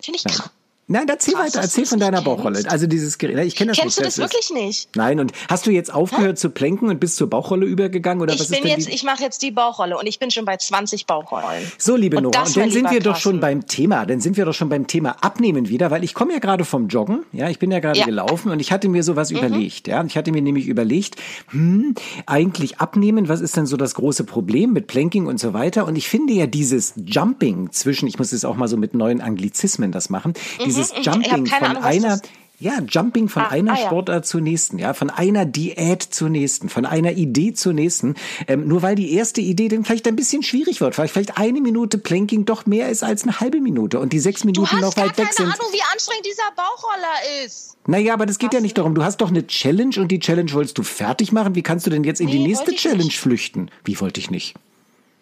finde 0.00 0.18
ich 0.18 0.24
krass. 0.24 0.50
Nein, 0.92 1.06
erzähl 1.08 1.34
Krass, 1.34 1.46
weiter, 1.54 1.60
erzähl 1.60 1.84
du 1.84 1.90
von 1.90 1.98
das 2.00 2.06
deiner 2.10 2.22
Bauchrolle. 2.22 2.62
Also 2.68 2.86
dieses 2.88 3.16
Gerät, 3.18 3.46
ich 3.46 3.54
kenne 3.54 3.70
das 3.70 3.78
Kennst 3.78 3.96
du 3.98 4.02
nicht. 4.02 4.18
das 4.18 4.18
ist- 4.18 4.22
wirklich 4.34 4.50
nicht? 4.50 4.88
Nein, 4.96 5.20
und 5.20 5.32
hast 5.48 5.64
du 5.66 5.70
jetzt 5.70 5.94
aufgehört 5.94 6.38
zu 6.38 6.50
plänken 6.50 6.88
und 6.88 6.98
bist 6.98 7.16
zur 7.16 7.30
Bauchrolle 7.30 7.64
übergegangen 7.64 8.20
oder 8.22 8.34
Ich 8.34 8.40
was 8.40 8.48
bin 8.48 8.58
ist 8.58 8.64
denn 8.64 8.70
jetzt, 8.78 8.88
die? 8.88 8.92
ich 8.94 9.04
mache 9.04 9.22
jetzt 9.22 9.40
die 9.42 9.52
Bauchrolle 9.52 9.96
und 9.96 10.06
ich 10.06 10.18
bin 10.18 10.30
schon 10.32 10.44
bei 10.44 10.56
20 10.56 11.06
Bauchrollen. 11.06 11.62
So, 11.78 11.94
liebe 11.94 12.16
Und 12.16 12.24
Nora, 12.24 12.40
das, 12.40 12.56
und 12.56 12.62
dann 12.64 12.70
sind 12.72 12.90
wir 12.90 12.98
doch 13.00 13.14
schon 13.16 13.34
Carsten. 13.34 13.40
beim 13.40 13.66
Thema. 13.68 14.04
Dann 14.04 14.20
sind 14.20 14.36
wir 14.36 14.44
doch 14.44 14.52
schon 14.54 14.68
beim 14.68 14.88
Thema 14.88 15.16
Abnehmen 15.20 15.68
wieder, 15.68 15.92
weil 15.92 16.02
ich 16.02 16.12
komme 16.12 16.32
ja 16.32 16.40
gerade 16.40 16.64
vom 16.64 16.88
Joggen. 16.88 17.22
Ja, 17.32 17.48
ich 17.48 17.60
bin 17.60 17.70
ja 17.70 17.78
gerade 17.78 17.98
Ja. 17.98 18.04
Mhm. 18.06 18.10
gelaufen 18.10 18.50
und 18.50 18.58
ich 18.58 18.72
hatte 18.72 18.88
mir 18.88 19.04
sowas 19.04 19.30
überlegt. 19.30 19.86
Ja, 19.86 20.02
ich 20.04 20.16
hatte 20.16 20.32
mir 20.32 20.42
nämlich 20.42 20.66
überlegt, 20.66 21.14
hm, 21.50 21.94
eigentlich 22.26 22.80
abnehmen, 22.80 23.28
was 23.28 23.40
ist 23.40 23.56
denn 23.56 23.66
so 23.66 23.76
das 23.76 23.94
große 23.94 24.24
Problem 24.24 24.72
mit 24.72 24.88
Planking 24.88 25.26
und 25.26 25.38
so 25.38 25.52
weiter? 25.52 25.86
Und 25.86 25.94
ich 25.96 26.08
finde 26.08 26.32
ja 26.32 26.46
dieses 26.46 26.94
Jumping 26.96 27.70
zwischen, 27.70 28.08
ich 28.08 28.18
muss 28.18 28.32
jetzt 28.32 28.44
auch 28.44 28.56
mal 28.56 28.66
so 28.68 28.76
mit 28.76 28.94
neuen 28.94 29.20
Anglizismen 29.20 29.92
das 29.92 30.10
machen, 30.10 30.34
dieses 30.64 30.78
mhm. 30.78 30.79
Hab 30.80 31.04
Jumping 31.04 31.44
keine 31.44 31.66
von 31.66 31.76
Ahnung, 31.76 31.82
einer 31.84 32.08
das- 32.08 32.22
ja, 32.62 32.74
Jumping 32.86 33.30
von 33.30 33.40
Ah, 33.44 33.48
einer 33.48 33.72
ah, 33.72 33.76
ja. 33.80 33.86
Sportart 33.86 34.26
zur 34.26 34.42
nächsten, 34.42 34.78
ja, 34.78 34.92
von 34.92 35.08
einer 35.08 35.46
Diät 35.46 36.02
zur 36.02 36.28
nächsten, 36.28 36.68
von 36.68 36.84
einer 36.84 37.12
Idee 37.12 37.54
zur 37.54 37.72
nächsten. 37.72 38.16
Ähm, 38.48 38.68
nur 38.68 38.82
weil 38.82 38.96
die 38.96 39.14
erste 39.14 39.40
Idee 39.40 39.68
dann 39.68 39.82
vielleicht 39.86 40.06
ein 40.06 40.14
bisschen 40.14 40.42
schwierig 40.42 40.82
wird, 40.82 40.98
weil 40.98 41.08
vielleicht 41.08 41.38
eine 41.38 41.62
Minute 41.62 41.96
Planking 41.96 42.44
doch 42.44 42.66
mehr 42.66 42.90
ist 42.90 43.02
als 43.02 43.22
eine 43.22 43.40
halbe 43.40 43.60
Minute 43.62 43.98
und 43.98 44.12
die 44.12 44.18
sechs 44.18 44.42
Du 44.42 44.46
Minuten 44.48 44.72
hast 44.72 44.80
noch 44.82 44.96
weit 44.98 45.16
weg 45.16 45.24
keine 45.24 45.32
sind. 45.32 45.46
Ahnung, 45.46 45.72
wie 45.72 45.80
anstrengend 45.90 46.26
dieser 46.26 46.50
Bauchroller 46.54 47.46
ist. 47.46 47.78
Naja, 47.86 48.12
aber 48.12 48.26
das 48.26 48.38
geht 48.38 48.52
ja 48.52 48.60
nicht 48.60 48.76
darum. 48.76 48.94
Du 48.94 49.04
hast 49.04 49.22
doch 49.22 49.30
eine 49.30 49.46
Challenge 49.46 49.94
und 49.98 50.08
die 50.08 50.18
Challenge 50.20 50.52
wolltest 50.52 50.76
du 50.76 50.82
fertig 50.82 51.32
machen. 51.32 51.54
Wie 51.54 51.62
kannst 51.62 51.86
du 51.86 51.90
denn 51.90 52.04
jetzt 52.04 52.20
in 52.20 52.26
die 52.28 52.40
Nee, 52.40 52.48
nächste 52.48 52.66
wollte 52.66 52.74
ich 52.74 52.82
Challenge 52.82 53.04
nicht. 53.04 53.18
flüchten? 53.18 53.70
Wie 53.84 53.98
wollte 54.00 54.20
ich 54.20 54.30
nicht? 54.30 54.54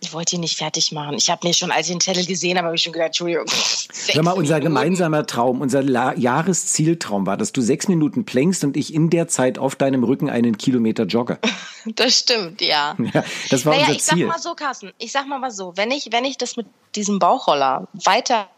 Ich 0.00 0.12
wollte 0.12 0.36
ihn 0.36 0.40
nicht 0.40 0.56
fertig 0.56 0.92
machen. 0.92 1.14
Ich 1.14 1.28
habe 1.28 1.46
mir 1.46 1.52
schon, 1.52 1.72
als 1.72 1.88
ich 1.88 1.92
den 1.92 2.00
Channel 2.00 2.24
gesehen 2.24 2.56
habe, 2.56 2.66
habe 2.66 2.76
ich 2.76 2.82
schon 2.82 2.92
gedacht, 2.92 3.08
Entschuldigung. 3.08 3.46
Sag 3.92 4.22
mal, 4.22 4.32
unser 4.32 4.54
Minuten. 4.54 4.74
gemeinsamer 4.74 5.26
Traum, 5.26 5.60
unser 5.60 5.82
La 5.82 6.14
Jahreszieltraum 6.14 7.26
war, 7.26 7.36
dass 7.36 7.52
du 7.52 7.60
sechs 7.60 7.88
Minuten 7.88 8.24
plänkst 8.24 8.62
und 8.62 8.76
ich 8.76 8.94
in 8.94 9.10
der 9.10 9.26
Zeit 9.28 9.58
auf 9.58 9.74
deinem 9.74 10.04
Rücken 10.04 10.30
einen 10.30 10.56
Kilometer 10.56 11.04
jogge. 11.04 11.38
Das 11.94 12.18
stimmt, 12.18 12.60
ja. 12.60 12.96
Ja, 13.14 13.24
das 13.48 13.64
war 13.64 13.72
naja, 13.72 13.86
unser 13.86 13.96
ich 13.96 14.02
Ziel. 14.02 14.18
sag 14.18 14.28
mal 14.28 14.38
so, 14.38 14.54
Carsten, 14.54 14.92
ich 14.98 15.10
sag 15.10 15.26
mal 15.26 15.38
mal 15.38 15.50
so, 15.50 15.74
wenn 15.76 15.90
ich, 15.90 16.08
wenn 16.10 16.24
ich 16.24 16.36
das 16.36 16.56
mit 16.56 16.66
diesem 16.96 17.18
Bauchroller 17.18 17.88
weiter, 18.04 18.48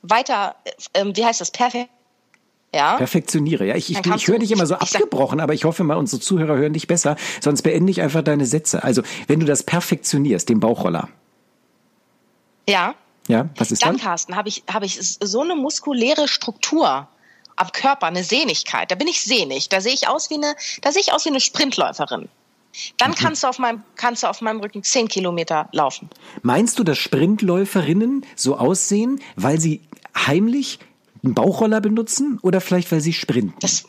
weiter, 0.00 0.54
ähm, 0.94 1.14
wie 1.14 1.24
heißt 1.26 1.42
das, 1.42 1.50
perfekt, 1.50 1.90
ja, 2.74 2.96
Perfektioniere. 2.96 3.66
Ja, 3.66 3.76
ich, 3.76 3.90
ich, 3.90 4.04
ich 4.04 4.28
höre 4.28 4.38
dich 4.38 4.50
immer 4.50 4.66
so 4.66 4.74
abgebrochen, 4.74 5.40
aber 5.40 5.54
ich 5.54 5.64
hoffe 5.64 5.84
mal, 5.84 5.96
unsere 5.96 6.20
Zuhörer 6.20 6.56
hören 6.56 6.72
dich 6.72 6.86
besser. 6.86 7.16
Sonst 7.40 7.62
beende 7.62 7.90
ich 7.90 8.00
einfach 8.02 8.22
deine 8.22 8.46
Sätze. 8.46 8.82
Also, 8.84 9.02
wenn 9.28 9.40
du 9.40 9.46
das 9.46 9.62
perfektionierst, 9.62 10.48
den 10.48 10.60
Bauchroller. 10.60 11.08
ja, 12.68 12.94
Ja, 13.28 13.48
was 13.56 13.70
ist 13.72 13.82
dann, 13.82 13.92
dann? 13.96 14.00
Carsten, 14.00 14.36
habe 14.36 14.48
ich, 14.48 14.64
habe 14.72 14.86
ich 14.86 14.98
so 15.00 15.40
eine 15.42 15.54
muskuläre 15.56 16.28
Struktur 16.28 17.08
am 17.56 17.72
Körper, 17.72 18.06
eine 18.06 18.24
Sehnigkeit. 18.24 18.90
Da 18.90 18.96
bin 18.96 19.06
ich 19.08 19.22
sehnig. 19.22 19.68
Da 19.68 19.80
sehe 19.80 19.92
ich 19.94 20.08
aus 20.08 20.28
wie 20.30 20.34
eine, 20.34 20.54
da 20.82 20.92
sehe 20.92 21.00
ich 21.02 21.12
aus 21.12 21.24
wie 21.24 21.28
eine 21.30 21.40
Sprintläuferin. 21.40 22.28
Dann 22.96 23.12
Mhm. 23.12 23.14
kannst 23.14 23.44
du 23.44 23.46
auf 23.46 23.58
meinem, 23.60 23.84
kannst 23.94 24.24
du 24.24 24.26
auf 24.26 24.40
meinem 24.40 24.58
Rücken 24.60 24.82
zehn 24.82 25.06
Kilometer 25.06 25.68
laufen. 25.70 26.10
Meinst 26.42 26.78
du, 26.78 26.82
dass 26.84 26.98
Sprintläuferinnen 26.98 28.26
so 28.34 28.56
aussehen, 28.56 29.20
weil 29.36 29.60
sie 29.60 29.82
heimlich 30.16 30.80
einen 31.24 31.34
Bauchroller 31.34 31.80
benutzen 31.80 32.38
oder 32.42 32.60
vielleicht, 32.60 32.92
weil 32.92 33.00
sie 33.00 33.12
sprinten? 33.12 33.54
Das, 33.60 33.84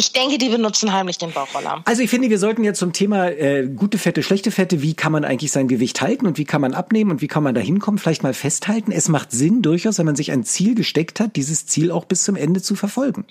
ich 0.00 0.12
denke, 0.12 0.38
die 0.38 0.48
benutzen 0.48 0.94
heimlich 0.94 1.18
den 1.18 1.30
Bauchroller. 1.30 1.82
Also 1.84 2.02
ich 2.02 2.08
finde, 2.08 2.30
wir 2.30 2.38
sollten 2.38 2.64
jetzt 2.64 2.78
zum 2.78 2.94
Thema 2.94 3.28
äh, 3.28 3.68
gute 3.68 3.98
Fette, 3.98 4.22
schlechte 4.22 4.50
Fette, 4.50 4.80
wie 4.80 4.94
kann 4.94 5.12
man 5.12 5.24
eigentlich 5.24 5.52
sein 5.52 5.68
Gewicht 5.68 6.00
halten 6.00 6.26
und 6.26 6.38
wie 6.38 6.46
kann 6.46 6.62
man 6.62 6.72
abnehmen 6.72 7.10
und 7.10 7.20
wie 7.20 7.28
kann 7.28 7.42
man 7.42 7.54
da 7.54 7.60
hinkommen, 7.60 7.98
vielleicht 7.98 8.22
mal 8.22 8.32
festhalten. 8.32 8.92
Es 8.92 9.08
macht 9.10 9.30
Sinn 9.30 9.60
durchaus, 9.60 9.98
wenn 9.98 10.06
man 10.06 10.16
sich 10.16 10.32
ein 10.32 10.42
Ziel 10.42 10.74
gesteckt 10.74 11.20
hat, 11.20 11.36
dieses 11.36 11.66
Ziel 11.66 11.90
auch 11.90 12.06
bis 12.06 12.24
zum 12.24 12.36
Ende 12.36 12.62
zu 12.62 12.76
verfolgen. 12.76 13.26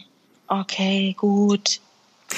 Okay, 0.48 1.15
gut. 1.18 1.80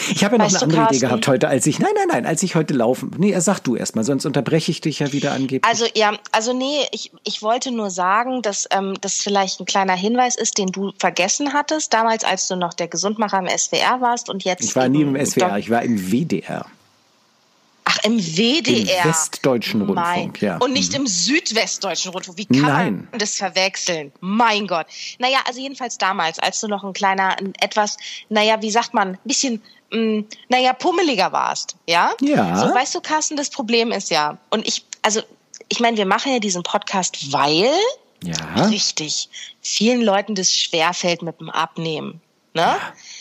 Ich 0.10 0.24
habe 0.24 0.36
ja 0.36 0.44
noch 0.44 0.46
Weißt 0.46 0.64
eine 0.64 0.74
andere 0.74 0.96
Idee 0.96 1.00
gehabt 1.00 1.28
heute, 1.28 1.48
als 1.48 1.66
ich, 1.68 1.80
nein, 1.80 1.92
nein, 1.96 2.08
nein, 2.08 2.26
als 2.26 2.44
ich 2.44 2.56
heute 2.56 2.74
laufen, 2.74 3.12
nee, 3.18 3.38
sag 3.40 3.60
du 3.60 3.76
erst 3.76 3.96
mal, 3.96 4.04
sonst 4.04 4.26
unterbreche 4.26 4.72
ich 4.72 4.82
dich 4.82 5.00
ja 5.00 5.12
wieder 5.12 5.34
angeblich. 5.34 5.66
Also 5.66 5.86
ja, 5.96 6.18
also 6.32 6.54
nee, 6.54 6.86
ich, 6.92 7.12
ich 7.24 7.42
wollte 7.42 7.72
nur 7.72 7.90
sagen, 7.90 8.42
dass 8.42 8.68
ähm, 8.72 8.96
das 9.02 9.16
vielleicht 9.16 9.60
ein 9.60 9.66
kleiner 9.66 9.96
Hinweis 9.96 10.36
ist, 10.36 10.58
den 10.58 10.68
du 10.68 10.92
vergessen 10.98 11.54
hattest, 11.54 11.94
damals, 11.94 12.24
als 12.24 12.48
du 12.48 12.56
noch 12.56 12.74
der 12.74 12.88
Gesundmacher 12.88 13.40
im 13.40 13.48
SWR 13.48 14.02
warst 14.02 14.30
und 14.30 14.44
jetzt. 14.44 14.64
ich 14.64 14.76
war 14.76 14.88
nie 14.88 15.02
im 15.02 15.26
SWR, 15.26 15.58
ich 15.58 15.70
war 15.70 15.82
im 15.82 16.12
WDR. 16.12 16.66
Ach, 17.84 17.98
im 18.04 18.20
WDR. 18.20 19.04
Im 19.04 19.10
Westdeutschen 19.10 19.82
Rundfunk, 19.82 20.42
ja. 20.42 20.58
Und 20.58 20.74
nicht 20.74 20.94
im 20.94 21.08
Südwestdeutschen 21.08 22.12
Rundfunk. 22.12 22.38
Wie 22.38 22.46
kann 22.46 22.62
Nein. 22.62 23.08
man 23.10 23.20
das 23.20 23.36
verwechseln? 23.36 24.12
Mein 24.22 24.68
Gott. 24.68 24.86
Naja, 25.20 25.40
also 25.46 25.60
jedenfalls 25.60 25.98
damals, 25.98 26.40
als 26.40 26.62
du 26.62 26.68
noch 26.68 26.84
ein 26.84 26.94
kleiner, 26.94 27.38
ein 27.38 27.54
etwas, 27.60 27.98
naja, 28.30 28.62
wie 28.62 28.72
sagt 28.72 28.94
man, 28.94 29.10
ein 29.10 29.20
bisschen, 29.26 29.62
mh, 29.92 30.24
naja, 30.50 30.74
pummeliger 30.74 31.32
warst. 31.32 31.76
Ja? 31.88 32.12
Ja. 32.22 32.58
So, 32.58 32.74
weißt 32.74 32.96
du, 32.96 33.02
Carsten, 33.02 33.36
das 33.38 33.50
Problem 33.50 33.92
ist 33.92 34.10
ja, 34.10 34.38
und 34.50 34.68
ich, 34.68 34.84
also, 35.02 35.22
ich 35.70 35.80
meine, 35.80 35.98
wir 35.98 36.06
machen 36.06 36.32
ja 36.34 36.40
diesen 36.40 36.64
Podcast, 36.64 37.32
weil 37.32 37.72
Ja. 38.24 38.66
richtig 38.68 39.30
vielen 39.62 40.02
Leuten 40.02 40.36
das 40.36 40.52
schwerfällt 40.54 41.22
mit 41.22 41.40
dem 41.40 41.50
Abnehmen. 41.50 42.22
Ne? 42.54 42.76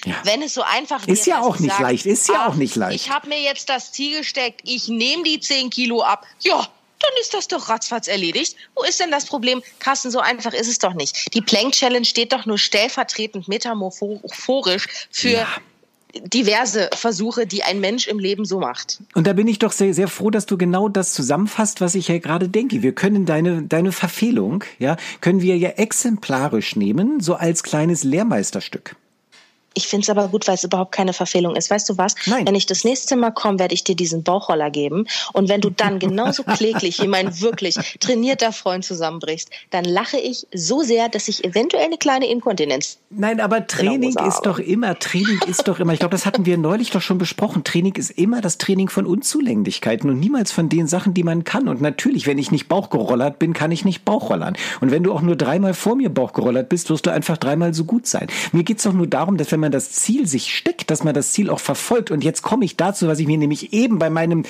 ja. 0.04 0.16
Wenn 0.24 0.42
es 0.42 0.54
so 0.54 0.62
einfach 0.62 1.06
Ist 1.06 1.24
ja 1.26 1.40
auch 1.40 1.60
nicht 1.60 1.70
sagst, 1.70 1.82
leicht, 1.82 2.06
ist 2.06 2.28
ja 2.28 2.34
ach, 2.38 2.48
auch 2.48 2.54
nicht 2.56 2.74
leicht. 2.74 3.04
Ich 3.06 3.10
habe 3.12 3.28
mir 3.28 3.40
jetzt 3.40 3.68
das 3.68 3.92
Ziel 3.92 4.18
gesteckt, 4.18 4.62
ich 4.64 4.88
nehme 4.88 5.22
die 5.22 5.38
10 5.38 5.70
Kilo 5.70 6.02
ab. 6.02 6.26
Ja, 6.40 6.56
dann 6.98 7.10
ist 7.20 7.32
das 7.32 7.46
doch 7.46 7.68
ratzfatz 7.68 8.08
erledigt. 8.08 8.56
Wo 8.74 8.82
ist 8.82 8.98
denn 8.98 9.12
das 9.12 9.26
Problem? 9.26 9.62
Carsten, 9.78 10.10
so 10.10 10.18
einfach 10.18 10.52
ist 10.52 10.66
es 10.66 10.78
doch 10.80 10.94
nicht. 10.94 11.32
Die 11.32 11.40
Plank 11.40 11.72
Challenge 11.74 12.04
steht 12.04 12.32
doch 12.32 12.44
nur 12.44 12.58
stellvertretend 12.58 13.46
metamorphorisch 13.46 14.88
für 15.12 15.28
Ja. 15.30 15.48
Diverse 16.24 16.90
Versuche, 16.94 17.46
die 17.46 17.62
ein 17.62 17.80
Mensch 17.80 18.08
im 18.08 18.18
Leben 18.18 18.44
so 18.44 18.58
macht. 18.58 19.00
Und 19.14 19.26
da 19.26 19.32
bin 19.32 19.48
ich 19.48 19.58
doch 19.58 19.72
sehr, 19.72 19.94
sehr 19.94 20.08
froh, 20.08 20.30
dass 20.30 20.46
du 20.46 20.56
genau 20.58 20.88
das 20.88 21.12
zusammenfasst, 21.12 21.80
was 21.80 21.94
ich 21.94 22.08
ja 22.08 22.18
gerade 22.18 22.48
denke. 22.48 22.82
Wir 22.82 22.92
können 22.92 23.26
deine, 23.26 23.62
deine 23.62 23.92
Verfehlung, 23.92 24.64
ja, 24.78 24.96
können 25.20 25.40
wir 25.42 25.56
ja 25.56 25.70
exemplarisch 25.70 26.76
nehmen, 26.76 27.20
so 27.20 27.34
als 27.34 27.62
kleines 27.62 28.04
Lehrmeisterstück. 28.04 28.96
Ich 29.74 29.86
finde 29.86 30.02
es 30.02 30.10
aber 30.10 30.28
gut, 30.28 30.48
weil 30.48 30.56
es 30.56 30.64
überhaupt 30.64 30.92
keine 30.92 31.12
Verfehlung 31.12 31.54
ist. 31.54 31.70
Weißt 31.70 31.88
du 31.88 31.96
was? 31.96 32.14
Nein. 32.26 32.46
Wenn 32.46 32.56
ich 32.56 32.66
das 32.66 32.82
nächste 32.82 33.14
Mal 33.14 33.30
komme, 33.30 33.58
werde 33.60 33.74
ich 33.74 33.84
dir 33.84 33.94
diesen 33.94 34.24
Bauchroller 34.24 34.70
geben. 34.70 35.06
Und 35.32 35.48
wenn 35.48 35.60
du 35.60 35.70
dann 35.70 35.98
genauso 35.98 36.42
kläglich 36.56 37.00
wie 37.00 37.06
mein 37.06 37.40
wirklich 37.40 37.76
trainierter 38.00 38.52
Freund 38.52 38.84
zusammenbrichst, 38.84 39.50
dann 39.70 39.84
lache 39.84 40.18
ich 40.18 40.46
so 40.52 40.82
sehr, 40.82 41.08
dass 41.08 41.28
ich 41.28 41.44
eventuell 41.44 41.84
eine 41.84 41.98
kleine 41.98 42.28
Inkontinenz. 42.28 42.98
Nein, 43.10 43.40
aber 43.40 43.66
Training 43.66 44.16
ist 44.26 44.42
doch 44.42 44.58
immer, 44.58 44.98
Training 44.98 45.40
ist 45.46 45.68
doch 45.68 45.78
immer, 45.78 45.92
ich 45.92 46.00
glaube, 46.00 46.12
das 46.12 46.26
hatten 46.26 46.46
wir 46.46 46.58
neulich 46.58 46.90
doch 46.90 47.00
schon 47.00 47.18
besprochen. 47.18 47.62
Training 47.62 47.94
ist 47.94 48.10
immer 48.10 48.40
das 48.40 48.58
Training 48.58 48.88
von 48.88 49.06
Unzulänglichkeiten 49.06 50.10
und 50.10 50.18
niemals 50.18 50.50
von 50.50 50.68
den 50.68 50.88
Sachen, 50.88 51.14
die 51.14 51.22
man 51.22 51.44
kann. 51.44 51.68
Und 51.68 51.80
natürlich, 51.80 52.26
wenn 52.26 52.38
ich 52.38 52.50
nicht 52.50 52.68
Bauchgerollert 52.68 53.38
bin, 53.38 53.52
kann 53.52 53.70
ich 53.70 53.84
nicht 53.84 54.04
Bauchrollern. 54.04 54.56
Und 54.80 54.90
wenn 54.90 55.04
du 55.04 55.12
auch 55.12 55.22
nur 55.22 55.36
dreimal 55.36 55.74
vor 55.74 55.94
mir 55.94 56.10
Bauchgerollert 56.10 56.68
bist, 56.68 56.90
wirst 56.90 57.06
du 57.06 57.10
einfach 57.10 57.36
dreimal 57.36 57.72
so 57.72 57.84
gut 57.84 58.06
sein. 58.06 58.26
Mir 58.52 58.64
geht's 58.64 58.82
doch 58.82 58.92
nur 58.92 59.06
darum, 59.06 59.36
dass 59.36 59.52
wenn 59.52 59.59
wenn 59.60 59.66
man 59.66 59.72
das 59.72 59.92
Ziel 59.92 60.26
sich 60.26 60.56
steckt, 60.56 60.90
dass 60.90 61.04
man 61.04 61.12
das 61.12 61.32
Ziel 61.32 61.50
auch 61.50 61.60
verfolgt. 61.60 62.10
Und 62.10 62.24
jetzt 62.24 62.40
komme 62.40 62.64
ich 62.64 62.76
dazu, 62.76 63.08
was 63.08 63.18
ich 63.18 63.26
mir 63.26 63.36
nämlich 63.36 63.74
eben 63.74 63.98
bei 63.98 64.08
meinem 64.08 64.44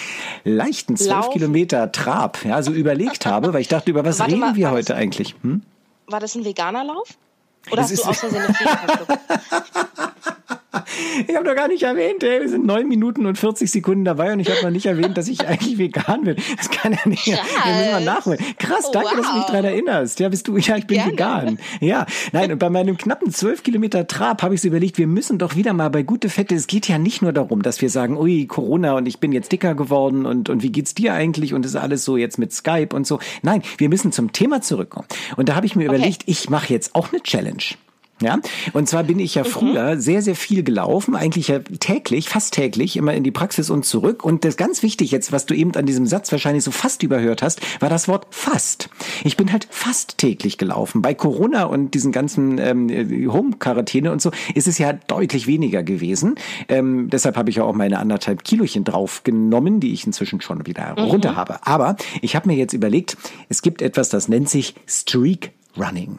leichten 0.45 0.97
zwölf 0.97 1.31
Kilometer 1.31 1.91
Trab 1.91 2.45
ja, 2.45 2.63
so 2.63 2.71
überlegt 2.71 3.27
habe, 3.27 3.53
weil 3.53 3.61
ich 3.61 3.69
dachte, 3.69 3.91
über 3.91 4.05
was 4.05 4.21
Warte 4.21 4.31
reden 4.31 4.41
mal, 4.41 4.55
wir 4.55 4.71
heute 4.71 4.95
eigentlich? 4.95 5.35
Hm? 5.43 5.63
War 6.07 6.21
das 6.21 6.37
ein 6.37 6.45
veganer 6.45 6.85
Lauf? 6.85 7.09
Oder 7.73 7.83
das 7.83 7.91
hast 7.91 8.05
du 8.05 8.09
aus 8.09 8.19
Versehen 8.21 8.43
eine 8.43 8.57
Ich 11.27 11.35
habe 11.35 11.45
doch 11.45 11.57
gar 11.57 11.69
nicht 11.69 11.83
erwähnt, 11.83 12.23
ey, 12.23 12.41
wir 12.41 12.49
sind 12.49 12.65
neun 12.65 12.87
Minuten 12.87 13.27
und 13.27 13.37
40 13.37 13.71
Sekunden 13.71 14.05
dabei 14.05 14.33
und 14.33 14.41
ich 14.41 14.49
habe 14.49 14.63
noch 14.63 14.71
nicht 14.71 14.87
erwähnt, 14.87 15.19
dass 15.19 15.27
ich 15.27 15.47
eigentlich 15.47 15.79
vegan 15.79 16.23
bin. 16.23 16.37
Das 16.57 16.71
kann 16.71 16.93
ja 16.93 17.09
nicht. 17.09 17.25
Krass. 17.25 17.41
Wir 17.65 17.75
müssen 17.75 17.91
mal 17.91 18.05
nachholen. 18.05 18.39
Krass, 18.59 18.85
oh, 18.89 18.93
danke, 18.93 19.11
wow. 19.11 19.17
dass 19.17 19.31
du 19.31 19.37
mich 19.37 19.47
daran 19.47 19.65
erinnerst. 19.65 20.21
Ja, 20.21 20.29
bist 20.29 20.47
du, 20.47 20.57
ja, 20.57 20.77
ich 20.77 20.87
bin 20.87 20.99
Gerne. 20.99 21.13
vegan. 21.13 21.59
Ja, 21.81 22.07
nein, 22.33 22.53
und 22.53 22.59
bei 22.59 22.71
meinem 22.71 22.97
knappen 22.97 23.33
zwölf 23.33 23.63
Kilometer 23.63 24.07
Trab 24.07 24.43
habe 24.43 24.55
ich 24.55 24.61
so 24.61 24.69
überlegt, 24.69 24.99
wir 24.99 25.07
müssen 25.07 25.39
doch 25.39 25.57
wieder 25.57 25.73
mal 25.73 25.89
bei 25.89 26.03
gute 26.03 26.29
Fette, 26.29 26.55
es 26.55 26.67
geht 26.67 26.87
ja 26.89 26.99
nicht 26.99 27.23
nur 27.23 27.33
darum, 27.33 27.63
dass 27.63 27.83
wir 27.83 27.91
sagen, 27.91 28.17
ui, 28.17 28.47
Corona 28.47 28.97
und 28.97 29.07
ich 29.07 29.19
bin 29.19 29.33
jetzt 29.33 29.51
dicker 29.51 29.75
geworden 29.75 30.27
und, 30.27 30.49
und 30.49 30.63
wie 30.63 30.71
geht's 30.71 30.95
dir 30.95 31.15
eigentlich 31.15 31.55
und 31.55 31.67
ist 31.67 31.77
alles 31.77 32.05
so 32.05 32.17
jetzt 32.17 32.39
mit 32.39 32.53
Skype 32.53 32.95
und 32.95 33.07
so. 33.07 33.19
Nein, 33.43 33.63
wir 33.79 33.89
müssen 33.89 34.13
zum 34.13 34.33
Thema 34.33 34.63
zurückkommen. 34.63 35.07
Und 35.37 35.49
da 35.49 35.57
habe 35.57 35.67
ich 35.67 35.75
mir 35.75 35.89
okay. 35.89 35.97
überlegt, 35.97 36.23
ich 36.27 36.49
mache 36.49 36.73
jetzt 36.73 36.95
auch 36.95 37.13
eine 37.13 37.23
Challenge. 37.23 37.63
Ja, 38.23 38.39
und 38.75 38.87
zwar 38.87 39.05
bin 39.05 39.19
ich 39.19 39.35
ja 39.35 39.45
mhm. 39.45 39.49
früher 39.49 39.95
mhm. 39.95 40.01
sehr, 40.01 40.21
sehr 40.21 40.35
viel 40.35 40.63
gelaufen, 40.63 41.17
eigentlich 41.17 41.49
ja 41.49 41.59
täglich, 41.59 42.29
fast 42.29 42.53
täglich, 42.53 42.97
immer 42.97 43.15
in 43.15 43.25
die 43.25 43.31
Praxis 43.31 43.71
und 43.71 43.87
zurück. 43.87 44.25
Und 44.25 44.45
das 44.45 44.59
ganz 44.59 44.83
wichtig 44.83 45.11
jetzt, 45.11 45.33
was 45.33 45.47
du 45.47 45.55
eben 45.55 45.75
an 45.75 45.87
diesem 45.87 46.07
Satz 46.07 46.31
wahrscheinlich 46.31 46.63
so 46.63 46.71
fast 46.71 47.03
überhört 47.03 47.43
hast, 47.43 47.61
war 47.81 47.89
das 47.89 48.09
Wort 48.09 48.27
fast. 48.31 48.91
Ich 49.25 49.39
bin 49.39 49.53
halt 49.53 49.67
fast 49.71 50.19
täglich 50.19 50.59
gelaufen. 50.59 51.01
Bei 51.01 51.15
Corona 51.15 51.65
und 51.65 51.95
diesen 51.95 52.13
ganzen 52.13 52.59
ähm, 52.59 52.89
Home-Quarantäne 53.33 54.13
und 54.13 54.21
so 54.21 54.31
ist 54.55 54.69
es 54.69 54.77
ja 54.77 54.93
deutlich 54.93 55.47
weniger 55.47 55.83
gewesen. 55.83 56.35
Ähm, 56.69 57.09
deshalb 57.11 57.37
habe 57.37 57.49
ich 57.49 57.57
ja 57.57 57.65
auch 57.65 57.75
meine 57.75 57.99
anderthalb 57.99 58.45
Kilochen 58.45 58.85
draufgenommen, 58.85 59.81
die 59.81 59.95
ich 59.95 60.07
inzwischen 60.07 60.43
schon 60.43 60.67
wieder 60.67 60.95
mhm. 60.99 61.05
runter 61.05 61.37
habe. 61.37 61.67
Aber 61.67 61.97
ich 62.21 62.37
habe 62.37 62.49
mir 62.49 62.57
jetzt 62.57 62.75
überlegt, 62.75 63.17
es 63.49 63.63
gibt 63.63 63.81
etwas, 63.81 64.11
das 64.11 64.29
nennt 64.29 64.51
sich 64.51 64.75
Streak 64.87 65.53
Running. 65.79 66.19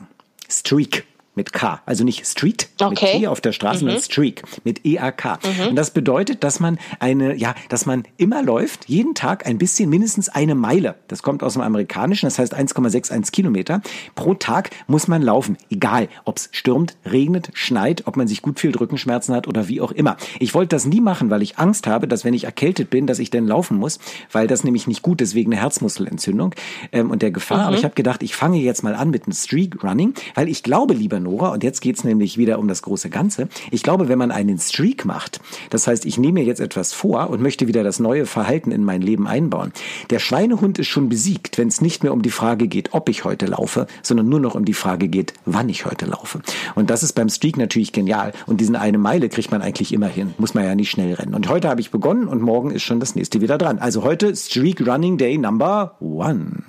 Streak 0.49 1.05
mit 1.35 1.53
K. 1.53 1.81
Also 1.85 2.03
nicht 2.03 2.25
Street 2.27 2.69
okay. 2.81 2.89
mit 2.89 2.99
T 3.21 3.27
auf 3.27 3.41
der 3.41 3.51
Straße, 3.51 3.77
mhm. 3.83 3.89
sondern 3.89 4.03
Streak 4.03 4.43
mit 4.63 4.85
E-A-K. 4.85 5.39
Mhm. 5.43 5.67
Und 5.69 5.75
das 5.75 5.91
bedeutet, 5.91 6.43
dass 6.43 6.59
man 6.59 6.77
eine, 6.99 7.35
ja, 7.35 7.55
dass 7.69 7.85
man 7.85 8.03
immer 8.17 8.43
läuft, 8.43 8.89
jeden 8.89 9.15
Tag 9.15 9.45
ein 9.47 9.57
bisschen, 9.57 9.89
mindestens 9.89 10.29
eine 10.29 10.55
Meile. 10.55 10.95
Das 11.07 11.23
kommt 11.23 11.43
aus 11.43 11.53
dem 11.53 11.61
Amerikanischen, 11.61 12.25
das 12.25 12.37
heißt 12.37 12.55
1,61 12.55 13.31
Kilometer. 13.31 13.81
Pro 14.15 14.33
Tag 14.33 14.71
muss 14.87 15.07
man 15.07 15.21
laufen. 15.21 15.57
Egal, 15.69 16.09
ob 16.25 16.37
es 16.37 16.49
stürmt, 16.51 16.97
regnet, 17.05 17.51
schneit, 17.53 18.07
ob 18.07 18.17
man 18.17 18.27
sich 18.27 18.41
gut 18.41 18.59
viel 18.59 18.75
Rückenschmerzen 18.75 19.33
hat 19.33 19.47
oder 19.47 19.67
wie 19.67 19.79
auch 19.79 19.91
immer. 19.91 20.17
Ich 20.39 20.53
wollte 20.53 20.75
das 20.75 20.85
nie 20.85 21.01
machen, 21.01 21.29
weil 21.29 21.41
ich 21.41 21.57
Angst 21.59 21.87
habe, 21.87 22.07
dass 22.07 22.25
wenn 22.25 22.33
ich 22.33 22.43
erkältet 22.43 22.89
bin, 22.89 23.07
dass 23.07 23.19
ich 23.19 23.29
dann 23.29 23.47
laufen 23.47 23.77
muss, 23.77 23.99
weil 24.31 24.47
das 24.47 24.63
nämlich 24.63 24.87
nicht 24.87 25.01
gut 25.01 25.21
ist 25.21 25.33
wegen 25.33 25.53
einer 25.53 25.61
Herzmuskelentzündung 25.61 26.55
ähm, 26.91 27.09
und 27.09 27.21
der 27.21 27.31
Gefahr. 27.31 27.59
Mhm. 27.59 27.63
Aber 27.67 27.77
ich 27.77 27.85
habe 27.85 27.95
gedacht, 27.95 28.21
ich 28.21 28.35
fange 28.35 28.57
jetzt 28.57 28.83
mal 28.83 28.95
an 28.95 29.11
mit 29.11 29.23
einem 29.23 29.33
Streak 29.33 29.81
Running, 29.83 30.13
weil 30.35 30.49
ich 30.49 30.63
glaube 30.63 30.93
lieber 30.93 31.21
Nora, 31.31 31.53
und 31.53 31.63
jetzt 31.63 31.79
geht's 31.79 32.03
nämlich 32.03 32.37
wieder 32.37 32.59
um 32.59 32.67
das 32.67 32.81
große 32.81 33.09
Ganze. 33.09 33.47
Ich 33.71 33.83
glaube, 33.83 34.09
wenn 34.09 34.17
man 34.17 34.31
einen 34.31 34.59
Streak 34.59 35.05
macht, 35.05 35.39
das 35.69 35.87
heißt, 35.87 36.05
ich 36.05 36.17
nehme 36.17 36.33
mir 36.33 36.43
jetzt 36.43 36.59
etwas 36.59 36.91
vor 36.91 37.29
und 37.29 37.41
möchte 37.41 37.67
wieder 37.67 37.83
das 37.83 37.99
neue 37.99 38.25
Verhalten 38.25 38.71
in 38.71 38.83
mein 38.83 39.01
Leben 39.01 39.27
einbauen. 39.27 39.71
Der 40.09 40.19
Schweinehund 40.19 40.77
ist 40.77 40.87
schon 40.87 41.07
besiegt, 41.07 41.57
wenn 41.57 41.69
es 41.69 41.79
nicht 41.79 42.03
mehr 42.03 42.11
um 42.11 42.21
die 42.21 42.31
Frage 42.31 42.67
geht, 42.67 42.93
ob 42.93 43.07
ich 43.07 43.23
heute 43.23 43.45
laufe, 43.45 43.87
sondern 44.03 44.27
nur 44.27 44.41
noch 44.41 44.55
um 44.55 44.65
die 44.65 44.73
Frage 44.73 45.07
geht, 45.07 45.33
wann 45.45 45.69
ich 45.69 45.85
heute 45.85 46.05
laufe. 46.05 46.41
Und 46.75 46.89
das 46.89 47.01
ist 47.01 47.13
beim 47.13 47.29
Streak 47.29 47.55
natürlich 47.55 47.93
genial. 47.93 48.33
Und 48.45 48.59
diesen 48.59 48.75
eine 48.75 48.97
Meile 48.97 49.29
kriegt 49.29 49.51
man 49.51 49.61
eigentlich 49.61 49.93
immer 49.93 50.07
hin. 50.07 50.33
Muss 50.37 50.53
man 50.53 50.65
ja 50.65 50.75
nicht 50.75 50.91
schnell 50.91 51.13
rennen. 51.13 51.33
Und 51.33 51.47
heute 51.47 51.69
habe 51.69 51.79
ich 51.79 51.91
begonnen 51.91 52.27
und 52.27 52.41
morgen 52.41 52.71
ist 52.71 52.83
schon 52.83 52.99
das 52.99 53.15
nächste 53.15 53.39
wieder 53.39 53.57
dran. 53.57 53.79
Also 53.79 54.03
heute 54.03 54.35
Streak 54.35 54.85
Running 54.85 55.17
Day 55.17 55.37
Number 55.37 55.95
One. 56.01 56.63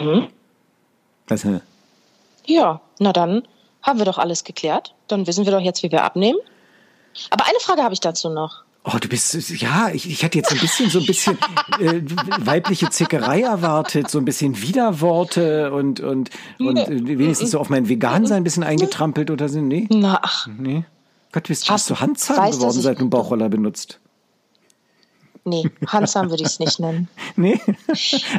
Mhm. 0.00 0.28
Was, 1.26 1.44
ja, 2.48 2.80
na 2.98 3.12
dann 3.12 3.42
haben 3.82 3.98
wir 3.98 4.04
doch 4.04 4.18
alles 4.18 4.44
geklärt. 4.44 4.94
Dann 5.06 5.26
wissen 5.26 5.44
wir 5.44 5.52
doch 5.52 5.60
jetzt, 5.60 5.82
wie 5.82 5.92
wir 5.92 6.02
abnehmen. 6.02 6.38
Aber 7.30 7.46
eine 7.46 7.58
Frage 7.60 7.82
habe 7.82 7.94
ich 7.94 8.00
dazu 8.00 8.28
noch. 8.28 8.64
Oh, 8.84 8.96
du 8.98 9.08
bist, 9.08 9.34
ja, 9.60 9.90
ich, 9.92 10.08
ich 10.08 10.24
hatte 10.24 10.38
jetzt 10.38 10.50
ein 10.52 10.58
bisschen, 10.58 10.88
so 10.88 11.00
ein 11.00 11.06
bisschen 11.06 11.36
äh, 11.80 12.00
weibliche 12.38 12.88
Zickerei 12.90 13.42
erwartet, 13.42 14.10
so 14.10 14.18
ein 14.18 14.24
bisschen 14.24 14.62
Widerworte 14.62 15.72
und, 15.72 16.00
und, 16.00 16.30
und 16.58 16.76
äh, 16.78 17.18
wenigstens 17.18 17.50
so 17.50 17.58
auf 17.58 17.68
mein 17.68 17.88
Vegansein 17.88 18.38
ein 18.38 18.44
bisschen 18.44 18.62
eingetrampelt 18.62 19.30
oder 19.30 19.48
so. 19.48 19.60
Nee? 19.60 19.88
Na, 19.90 20.20
ach. 20.22 20.46
Nee. 20.58 20.84
Gott, 21.32 21.48
bist, 21.48 21.68
bist 21.68 21.90
du 21.90 22.00
Handzahm 22.00 22.50
geworden, 22.50 22.80
seit 22.80 22.96
du 22.96 23.00
einen 23.02 23.10
Bauchroller 23.10 23.48
benutzt? 23.50 24.00
Nee, 25.48 25.70
handsam 25.86 26.30
würde 26.30 26.42
ich 26.42 26.50
es 26.50 26.58
nicht 26.58 26.78
nennen. 26.80 27.08
nee, 27.36 27.60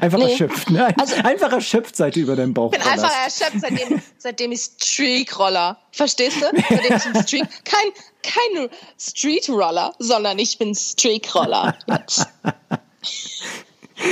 einfach 0.02 0.18
nee. 0.18 0.32
erschöpft. 0.32 0.70
Ne? 0.70 0.94
Also, 1.00 1.16
einfach 1.24 1.52
erschöpft 1.52 1.96
seid 1.96 2.18
ihr 2.18 2.24
über 2.24 2.36
deinen 2.36 2.54
Bauch. 2.54 2.72
Ich 2.74 2.80
bin 2.80 2.88
einfach 2.88 3.12
erschöpft, 3.24 3.62
seitdem, 3.62 4.02
seitdem 4.18 4.52
ich 4.52 4.62
Streak-Roller. 4.62 5.78
Verstehst 5.92 6.38
du? 6.42 6.46
Seitdem 6.70 6.98
ich 6.98 7.06
ein 7.06 7.24
Streak, 7.24 7.48
kein, 7.66 7.92
kein 8.24 8.70
Street-Roller, 8.98 9.94
sondern 10.00 10.40
ich 10.40 10.58
bin 10.58 10.76
Streak-Roller 10.76 11.76
jetzt. 11.88 12.28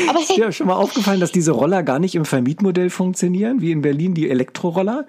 Aber 0.09 0.19
hey. 0.19 0.23
Ist 0.23 0.37
dir 0.37 0.51
schon 0.51 0.67
mal 0.67 0.75
aufgefallen, 0.75 1.19
dass 1.19 1.31
diese 1.31 1.51
Roller 1.51 1.83
gar 1.83 1.99
nicht 1.99 2.15
im 2.15 2.25
Vermietmodell 2.25 2.89
funktionieren, 2.89 3.61
wie 3.61 3.71
in 3.71 3.81
Berlin 3.81 4.13
die 4.13 4.29
Elektroroller? 4.29 5.05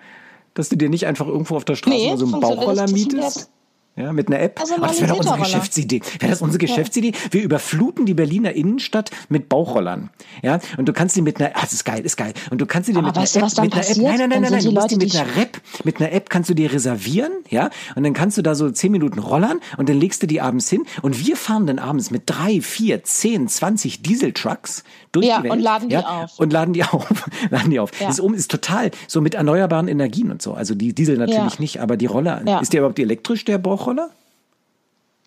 Dass 0.54 0.68
du 0.68 0.76
dir 0.76 0.88
nicht 0.88 1.07
einfach 1.07 1.26
irgendwo 1.26 1.57
auf 1.57 1.64
der 1.64 1.76
Straße 1.76 1.97
nee, 1.97 2.16
so 2.16 2.26
einen 2.26 2.40
Bauchroller 2.40 2.88
mietest? 2.90 3.50
Ja, 3.98 4.12
mit 4.12 4.28
einer 4.28 4.38
App. 4.40 4.60
Also 4.60 4.74
oh, 4.76 4.80
das 4.80 5.00
wäre 5.00 5.08
doch 5.08 5.18
unsere 5.18 5.38
Geschäftsidee. 5.38 6.00
Wäre 6.20 6.30
das 6.30 6.40
unsere 6.40 6.58
Geschäftsidee? 6.58 7.12
Wir 7.32 7.42
überfluten 7.42 8.06
die 8.06 8.14
Berliner 8.14 8.52
Innenstadt 8.52 9.10
mit 9.28 9.48
Bauchrollern. 9.48 10.10
Ja, 10.40 10.60
und 10.76 10.88
du 10.88 10.92
kannst 10.92 11.16
sie 11.16 11.22
mit 11.22 11.40
einer, 11.40 11.50
ah, 11.56 11.62
das 11.62 11.72
ist 11.72 11.84
geil, 11.84 12.04
ist 12.04 12.16
geil. 12.16 12.32
Und 12.50 12.60
du 12.60 12.66
kannst 12.66 12.86
sie 12.86 12.92
dir 12.92 13.02
mit 13.02 13.16
einer 13.16 13.26
App, 13.26 13.42
mit 13.42 13.74
einer 13.74 13.88
App, 13.88 13.96
nein, 13.96 14.18
nein, 14.18 14.28
nein, 14.30 14.42
nein, 14.42 14.52
nein, 14.52 14.64
du 14.64 14.70
musst 14.70 14.90
die 14.92 14.96
mit 14.96 15.16
einer 15.16 15.36
App, 15.36 15.60
mit 15.82 16.00
einer 16.00 16.12
App 16.12 16.30
kannst 16.30 16.48
du 16.48 16.54
dir 16.54 16.72
reservieren, 16.72 17.32
ja, 17.50 17.70
und 17.96 18.04
dann 18.04 18.12
kannst 18.12 18.38
du 18.38 18.42
da 18.42 18.54
so 18.54 18.70
zehn 18.70 18.92
Minuten 18.92 19.18
rollern 19.18 19.58
und 19.78 19.88
dann 19.88 19.98
legst 19.98 20.22
du 20.22 20.28
die 20.28 20.40
abends 20.40 20.70
hin 20.70 20.84
und 21.02 21.26
wir 21.26 21.36
fahren 21.36 21.66
dann 21.66 21.80
abends 21.80 22.12
mit 22.12 22.22
drei, 22.26 22.60
vier, 22.60 23.02
zehn, 23.02 23.48
zwanzig 23.48 24.02
Dieseltrucks 24.02 24.84
durch 25.10 25.26
ja, 25.26 25.38
die 25.38 25.44
Welt. 25.44 25.52
und 25.54 25.60
laden 25.60 25.88
die 25.88 25.94
ja, 25.94 26.22
auf. 26.22 26.38
Und 26.38 26.52
laden 26.52 26.72
die 26.72 26.84
auf. 26.84 27.24
laden 27.50 27.70
die 27.70 27.80
auf. 27.80 27.90
Ja. 28.00 28.06
Das 28.06 28.18
ist, 28.18 28.32
ist 28.32 28.50
total 28.50 28.92
so 29.08 29.20
mit 29.20 29.34
erneuerbaren 29.34 29.88
Energien 29.88 30.30
und 30.30 30.40
so. 30.40 30.54
Also 30.54 30.74
die 30.74 30.94
Diesel 30.94 31.16
natürlich 31.16 31.54
ja. 31.54 31.60
nicht, 31.60 31.80
aber 31.80 31.96
die 31.96 32.06
Roller. 32.06 32.60
Ist 32.60 32.72
der 32.72 32.80
überhaupt 32.80 32.98
elektrisch, 32.98 33.44
der 33.44 33.58
Bauchroller? 33.58 33.88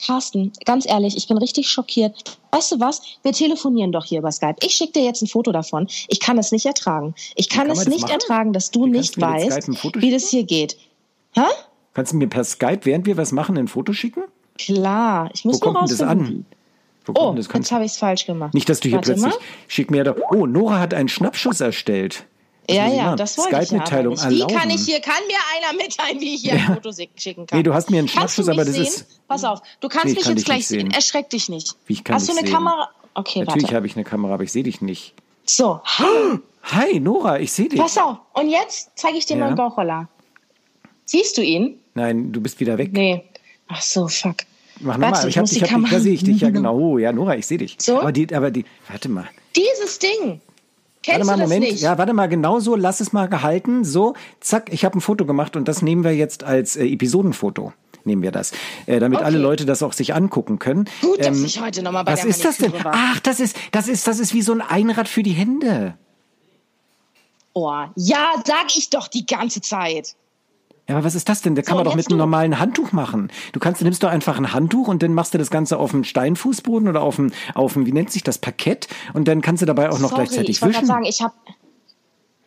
Carsten, 0.05 0.51
ganz 0.65 0.87
ehrlich, 0.87 1.15
ich 1.15 1.27
bin 1.27 1.37
richtig 1.37 1.69
schockiert. 1.69 2.37
Weißt 2.51 2.71
du 2.71 2.79
was? 2.79 3.01
Wir 3.23 3.33
telefonieren 3.33 3.91
doch 3.91 4.05
hier 4.05 4.19
über 4.19 4.31
Skype. 4.31 4.55
Ich 4.61 4.73
schicke 4.73 4.93
dir 4.93 5.03
jetzt 5.03 5.21
ein 5.21 5.27
Foto 5.27 5.51
davon. 5.51 5.87
Ich 6.07 6.19
kann 6.19 6.37
es 6.37 6.51
nicht 6.51 6.65
ertragen. 6.65 7.13
Ich 7.35 7.49
kann, 7.49 7.67
kann 7.67 7.77
es 7.77 7.87
nicht 7.87 8.01
machen? 8.01 8.13
ertragen, 8.13 8.53
dass 8.53 8.71
du 8.71 8.87
nicht 8.87 9.19
weißt, 9.21 9.67
wie 10.01 10.11
das 10.11 10.29
hier 10.29 10.43
geht. 10.43 10.77
Hä? 11.33 11.43
Kannst 11.93 12.13
du 12.13 12.17
mir 12.17 12.27
per 12.27 12.43
Skype, 12.43 12.79
während 12.83 13.05
wir 13.05 13.17
was 13.17 13.31
machen, 13.31 13.57
ein 13.57 13.67
Foto 13.67 13.93
schicken? 13.93 14.23
Klar, 14.57 15.29
ich 15.33 15.45
muss 15.45 15.61
Wo 15.61 15.71
kommt 15.71 15.91
das 15.91 16.01
an? 16.01 16.45
Wo 17.05 17.13
oh, 17.15 17.35
jetzt 17.35 17.71
habe 17.71 17.83
ich 17.83 17.91
es 17.91 17.97
falsch 17.97 18.25
gemacht. 18.25 18.53
Nicht, 18.53 18.69
dass 18.69 18.79
du 18.79 18.89
hier 18.89 18.97
Warte 18.97 19.13
plötzlich, 19.13 19.33
mal. 19.33 19.41
schick 19.67 19.91
mir 19.91 20.03
doch, 20.03 20.15
oh, 20.29 20.45
Nora 20.45 20.79
hat 20.79 20.93
einen 20.93 21.09
Schnappschuss 21.09 21.59
erstellt. 21.59 22.25
Das 22.67 22.77
ja, 22.77 22.87
ja, 22.87 23.15
das 23.15 23.37
wollte 23.37 23.59
ich 23.59 23.67
Skype-Mitteilung 23.67 24.15
ja 24.15 24.29
Wie 24.29 24.47
kann 24.47 24.69
ich 24.69 24.85
hier, 24.85 24.99
kann 25.01 25.15
mir 25.27 25.37
einer 25.57 25.77
mitteilen, 25.77 26.19
wie 26.21 26.35
ich 26.35 26.41
hier 26.41 26.55
ja. 26.55 26.67
ein 26.67 26.75
Foto 26.75 26.91
schicken 26.91 27.47
kann? 27.47 27.57
Nee, 27.57 27.63
du 27.63 27.73
hast 27.73 27.89
mir 27.89 27.99
einen 27.99 28.07
Schnappschuss, 28.07 28.47
aber 28.47 28.63
das 28.63 28.75
sehen? 28.75 28.83
ist... 28.83 29.27
Pass 29.27 29.43
auf, 29.43 29.61
du 29.79 29.89
kannst 29.89 30.07
nee, 30.07 30.13
mich 30.13 30.23
kann 30.23 30.35
jetzt 30.35 30.45
gleich 30.45 30.67
sehen. 30.67 30.91
Erschreck 30.91 31.29
dich 31.29 31.49
nicht. 31.49 31.75
Wie 31.87 31.93
ich 31.93 32.03
kann 32.03 32.15
hast 32.15 32.27
du 32.27 32.33
eine 32.33 32.41
sehen? 32.41 32.53
Kamera? 32.53 32.89
Okay, 33.13 33.43
Natürlich 33.43 33.73
habe 33.73 33.87
ich 33.87 33.95
eine 33.95 34.05
Kamera, 34.05 34.35
aber 34.35 34.43
ich 34.43 34.51
sehe 34.51 34.63
dich 34.63 34.81
nicht. 34.81 35.13
So. 35.45 35.81
Hi, 36.63 36.99
Nora, 36.99 37.39
ich 37.39 37.51
sehe 37.51 37.67
dich. 37.67 37.79
Pass 37.79 37.97
auf, 37.97 38.17
und 38.33 38.49
jetzt 38.49 38.91
zeige 38.95 39.17
ich 39.17 39.25
dir 39.25 39.37
ja. 39.37 39.45
meinen 39.45 39.55
Bauchroller. 39.55 40.07
Siehst 41.05 41.37
du 41.37 41.41
ihn? 41.41 41.79
Nein, 41.95 42.31
du 42.31 42.39
bist 42.39 42.59
wieder 42.59 42.77
weg. 42.77 42.93
Nee. 42.93 43.23
Ach 43.67 43.81
so, 43.81 44.07
fuck. 44.07 44.37
Mach 44.79 44.97
nochmal, 44.97 45.27
ich, 45.27 45.37
hab, 45.37 45.45
ich, 45.45 45.61
hab, 45.71 45.89
da 45.89 45.99
sehe 45.99 46.13
ich 46.13 46.23
dich, 46.23 46.41
ja 46.41 46.49
genau. 46.51 46.77
Oh, 46.77 46.97
ja, 46.97 47.11
Nora, 47.11 47.35
ich 47.35 47.45
sehe 47.45 47.57
dich. 47.57 47.75
So? 47.79 47.99
Aber 47.99 48.11
die, 48.11 48.33
aber 48.33 48.51
die, 48.51 48.65
warte 48.87 49.09
mal. 49.09 49.27
Dieses 49.55 49.99
Ding. 49.99 50.41
Kennst 51.03 51.27
warte 51.27 51.39
mal, 51.39 51.47
Moment. 51.47 51.61
Nicht? 51.61 51.81
Ja, 51.81 51.97
warte 51.97 52.13
mal, 52.13 52.27
genau 52.27 52.59
so, 52.59 52.75
lass 52.75 52.99
es 52.99 53.11
mal 53.11 53.27
gehalten. 53.27 53.83
So, 53.83 54.13
zack, 54.39 54.71
ich 54.71 54.85
habe 54.85 54.97
ein 54.97 55.01
Foto 55.01 55.25
gemacht 55.25 55.55
und 55.55 55.67
das 55.67 55.81
nehmen 55.81 56.03
wir 56.03 56.15
jetzt 56.15 56.43
als 56.43 56.75
äh, 56.75 56.85
Episodenfoto. 56.85 57.73
Nehmen 58.03 58.23
wir 58.23 58.31
das, 58.31 58.51
äh, 58.87 58.99
damit 58.99 59.19
okay. 59.19 59.25
alle 59.25 59.37
Leute 59.37 59.65
das 59.65 59.83
auch 59.83 59.93
sich 59.93 60.13
angucken 60.13 60.57
können. 60.59 60.85
Gut, 61.01 61.19
dass 61.19 61.37
ähm, 61.37 61.45
ich 61.45 61.61
heute 61.61 61.83
nochmal 61.83 62.03
bei 62.03 62.13
Was 62.13 62.25
ist 62.25 62.43
das 62.43 62.57
denn? 62.57 62.73
War. 62.73 62.93
Ach, 62.95 63.19
das 63.19 63.39
ist, 63.39 63.55
das 63.71 63.87
ist, 63.87 64.07
das 64.07 64.19
ist 64.19 64.33
wie 64.33 64.41
so 64.41 64.53
ein 64.53 64.61
Einrad 64.61 65.07
für 65.07 65.23
die 65.23 65.31
Hände. 65.31 65.95
Oh, 67.53 67.83
ja, 67.95 68.33
sag 68.45 68.75
ich 68.75 68.89
doch 68.89 69.07
die 69.07 69.25
ganze 69.25 69.61
Zeit. 69.61 70.15
Ja, 70.91 70.97
aber 70.97 71.05
was 71.05 71.15
ist 71.15 71.29
das 71.29 71.41
denn? 71.41 71.55
Da 71.55 71.61
kann 71.61 71.77
so, 71.77 71.77
man 71.77 71.85
doch 71.85 71.95
mit 71.95 72.09
einem 72.09 72.17
normalen 72.17 72.59
Handtuch 72.59 72.91
machen. 72.91 73.31
Du 73.53 73.61
kannst, 73.61 73.79
du 73.79 73.85
nimmst 73.85 74.03
doch 74.03 74.09
einfach 74.09 74.37
ein 74.37 74.51
Handtuch 74.51 74.89
und 74.89 75.01
dann 75.01 75.13
machst 75.13 75.33
du 75.33 75.37
das 75.37 75.49
Ganze 75.49 75.77
auf 75.77 75.91
dem 75.91 76.03
Steinfußboden 76.03 76.89
oder 76.89 77.01
auf 77.01 77.15
dem, 77.15 77.31
auf 77.55 77.73
dem, 77.73 77.85
wie 77.85 77.93
nennt 77.93 78.11
sich 78.11 78.23
das, 78.23 78.37
Parkett 78.37 78.89
und 79.13 79.29
dann 79.29 79.41
kannst 79.41 79.61
du 79.61 79.65
dabei 79.65 79.89
auch 79.89 79.99
noch 79.99 80.09
Sorry, 80.09 80.23
gleichzeitig 80.25 80.57
ich 80.57 80.61
wischen. 80.61 80.81
Ich 80.81 80.87
sagen, 80.87 81.05
ich 81.05 81.21
habe, 81.21 81.33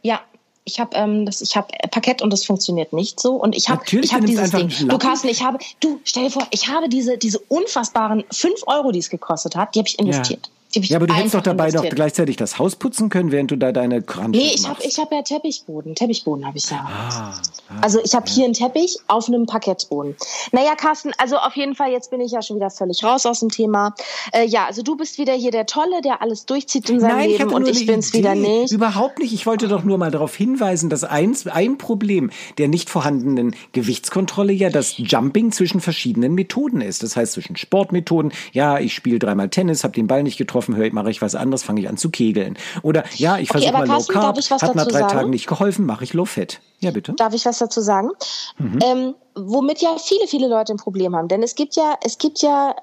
ja, 0.03 0.21
ich 0.65 0.79
habe 0.79 0.95
ähm, 0.95 1.25
das, 1.25 1.41
ich 1.41 1.57
habe 1.57 1.69
Parkett 1.91 2.21
und 2.21 2.33
das 2.35 2.45
funktioniert 2.45 2.93
nicht 2.93 3.19
so 3.19 3.37
und 3.37 3.55
ich 3.57 3.71
habe 3.71 3.83
ich 3.91 4.13
habe 4.13 4.27
dieses 4.27 4.51
Ding. 4.51 4.71
Du 4.89 4.99
Carsten, 4.99 5.29
ich 5.29 5.43
habe, 5.43 5.57
du 5.81 6.01
stell 6.05 6.25
dir 6.25 6.31
vor, 6.31 6.47
ich 6.51 6.69
habe 6.69 6.91
diese 6.91 7.17
diese 7.17 7.39
unfassbaren 7.39 8.25
fünf 8.31 8.61
Euro, 8.67 8.93
die 8.93 8.99
es 8.99 9.09
gekostet 9.09 9.57
hat, 9.57 9.75
die 9.75 9.79
habe 9.79 9.89
ich 9.89 9.99
investiert. 9.99 10.47
Ja. 10.47 10.64
Ja, 10.83 10.97
aber 10.97 11.07
du 11.07 11.15
hättest 11.15 11.35
doch 11.35 11.43
dabei 11.43 11.71
doch 11.71 11.89
gleichzeitig 11.89 12.37
das 12.37 12.59
Haus 12.59 12.77
putzen 12.77 13.09
können, 13.09 13.33
während 13.33 13.51
du 13.51 13.57
da 13.57 13.73
deine 13.73 14.03
Kranken 14.03 14.33
Nee, 14.33 14.53
ich 14.55 14.69
habe 14.69 14.83
ich 14.83 14.99
hab 14.99 15.13
ja 15.13 15.23
Teppichboden. 15.23 15.95
Teppichboden 15.95 16.47
habe 16.47 16.59
ich 16.59 16.71
ja. 16.71 16.85
Ah, 16.85 17.35
ah, 17.69 17.81
also 17.81 18.01
ich 18.03 18.15
habe 18.15 18.27
ja. 18.29 18.35
hier 18.35 18.45
einen 18.45 18.55
Teppich 18.55 18.97
auf 19.09 19.29
einem 19.29 19.47
Parkettboden. 19.47 20.17
Naja, 20.53 20.75
Carsten, 20.75 21.13
also 21.19 21.37
auf 21.37 21.57
jeden 21.57 21.75
Fall, 21.75 21.93
jetzt 21.93 22.11
bin 22.11 22.21
ich 22.21 22.33
ja 22.33 22.43
schon 22.43 22.57
wieder 22.57 22.71
völlig 22.71 23.03
raus 23.05 23.27
aus 23.27 23.41
dem 23.41 23.51
Thema. 23.51 23.95
Äh, 24.33 24.47
ja, 24.47 24.67
also 24.67 24.83
du 24.83 24.97
bist 24.97 25.19
wieder 25.19 25.35
hier 25.35 25.51
der 25.51 25.67
Tolle, 25.67 26.01
der 26.03 26.23
alles 26.23 26.47
durchzieht 26.47 26.89
in 26.91 27.01
seinem 27.01 27.17
Nein, 27.17 27.31
Leben 27.31 27.49
ich 27.49 27.55
und 27.55 27.69
ich 27.69 27.87
bin's 27.87 28.09
Idee. 28.09 28.19
wieder 28.19 28.35
nicht. 28.35 28.73
Überhaupt 28.73 29.19
nicht. 29.19 29.33
Ich 29.33 29.47
wollte 29.47 29.69
doch 29.69 29.85
nur 29.85 29.99
mal 29.99 30.11
darauf 30.11 30.35
hinweisen, 30.35 30.91
dass 30.91 31.05
eins, 31.05 31.47
ein 31.47 31.79
Problem 31.79 32.31
der 32.59 32.69
nicht 32.69 32.91
vorhandenen 32.91 33.55
Gewichtskontrolle 33.73 34.53
ja 34.53 34.71
das 34.71 34.95
Jumping 34.97 35.53
zwischen 35.53 35.81
verschiedenen 35.81 36.35
Methoden 36.35 36.81
ist. 36.81 37.03
Das 37.03 37.17
heißt 37.17 37.33
zwischen 37.33 37.57
Sportmethoden, 37.57 38.33
ja, 38.53 38.79
ich 38.79 38.95
spiele 38.95 39.19
dreimal 39.19 39.49
Tennis, 39.49 39.85
habe 39.85 39.95
den 39.95 40.07
Ball 40.07 40.23
nicht 40.23 40.39
getroffen, 40.39 40.64
höre, 40.69 40.93
mache 40.93 41.11
ich 41.11 41.21
was 41.21 41.35
anderes, 41.35 41.63
fange 41.63 41.81
ich 41.81 41.89
an 41.89 41.97
zu 41.97 42.11
kegeln. 42.11 42.57
Oder 42.83 43.05
ja, 43.17 43.39
ich 43.39 43.51
okay, 43.51 43.61
versuche 43.61 43.87
mal 43.87 43.89
Low 43.89 44.05
Carb, 44.05 44.37
hat 44.37 44.75
nach 44.75 44.87
drei 44.87 45.01
sagen? 45.01 45.13
Tagen 45.13 45.31
nicht 45.31 45.47
geholfen, 45.47 45.87
mache 45.87 46.05
ich 46.05 46.15
Low 46.15 46.25
Fat. 46.25 46.61
Ja, 46.81 46.91
bitte. 46.91 47.13
Darf 47.15 47.35
ich 47.35 47.45
was 47.45 47.59
dazu 47.59 47.81
sagen? 47.81 48.11
Mhm. 48.59 48.79
Ähm, 48.83 49.15
womit 49.35 49.81
ja 49.81 49.97
viele, 49.99 50.27
viele 50.27 50.49
Leute 50.49 50.73
ein 50.73 50.79
Problem 50.79 51.15
haben. 51.17 51.29
Denn 51.29 51.43
es 51.43 51.55
gibt 51.55 51.77
ja, 51.77 51.95
es 52.03 52.19
gibt 52.19 52.41
ja 52.43 52.75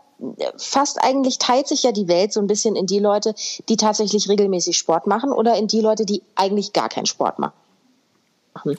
fast 0.58 1.04
eigentlich 1.04 1.40
teilt 1.40 1.68
sich 1.68 1.84
ja 1.84 1.92
die 1.92 2.08
Welt 2.08 2.32
so 2.32 2.40
ein 2.40 2.48
bisschen 2.48 2.76
in 2.76 2.86
die 2.86 3.00
Leute, 3.00 3.34
die 3.70 3.78
tatsächlich 3.78 4.30
regelmäßig 4.30 4.78
Sport 4.78 5.08
machen 5.08 5.32
oder 5.32 5.56
in 5.56 5.68
die 5.68 5.82
Leute, 5.82 6.06
die 6.06 6.22
eigentlich 6.36 6.74
gar 6.74 6.90
keinen 6.90 7.08
Sport 7.08 7.40
machen. 7.40 7.54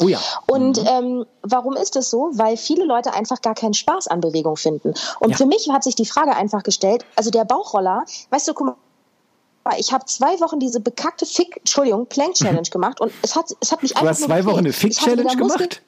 Oh 0.01 0.09
ja. 0.09 0.21
Und 0.47 0.81
mhm. 0.81 0.87
ähm, 0.87 1.27
warum 1.43 1.77
ist 1.77 1.97
das 1.97 2.11
so? 2.11 2.31
Weil 2.35 2.57
viele 2.57 2.85
Leute 2.85 3.15
einfach 3.15 3.41
gar 3.41 3.55
keinen 3.55 3.75
Spaß 3.75 4.07
an 4.09 4.21
Bewegung 4.21 4.57
finden. 4.57 4.95
Und 5.19 5.31
ja. 5.31 5.37
für 5.37 5.47
mich 5.47 5.69
hat 5.71 5.83
sich 5.83 5.95
die 5.95 6.05
Frage 6.05 6.37
einfach 6.37 6.63
gestellt, 6.63 7.05
also 7.17 7.31
der 7.31 7.45
Bauchroller, 7.45 8.05
weißt 8.31 8.49
du, 8.49 8.55
guck 8.55 8.67
mal, 8.67 8.77
ich 9.79 9.93
habe 9.93 10.05
zwei 10.07 10.41
Wochen 10.41 10.59
diese 10.59 10.81
bekackte 10.81 11.27
Fick, 11.27 11.57
Entschuldigung, 11.59 12.07
Plank 12.07 12.35
Challenge 12.35 12.63
gemacht 12.71 13.01
und 13.01 13.13
es 13.23 13.37
hat, 13.37 13.47
es 13.61 13.73
hat 13.73 13.83
mich 13.83 13.93
einfach. 13.93 14.03
Du 14.03 14.09
hast 14.09 14.23
zwei 14.23 14.45
Wochen 14.45 14.59
eine 14.59 14.73
Fick 14.73 14.93
Challenge 14.93 15.37
gemacht? 15.37 15.83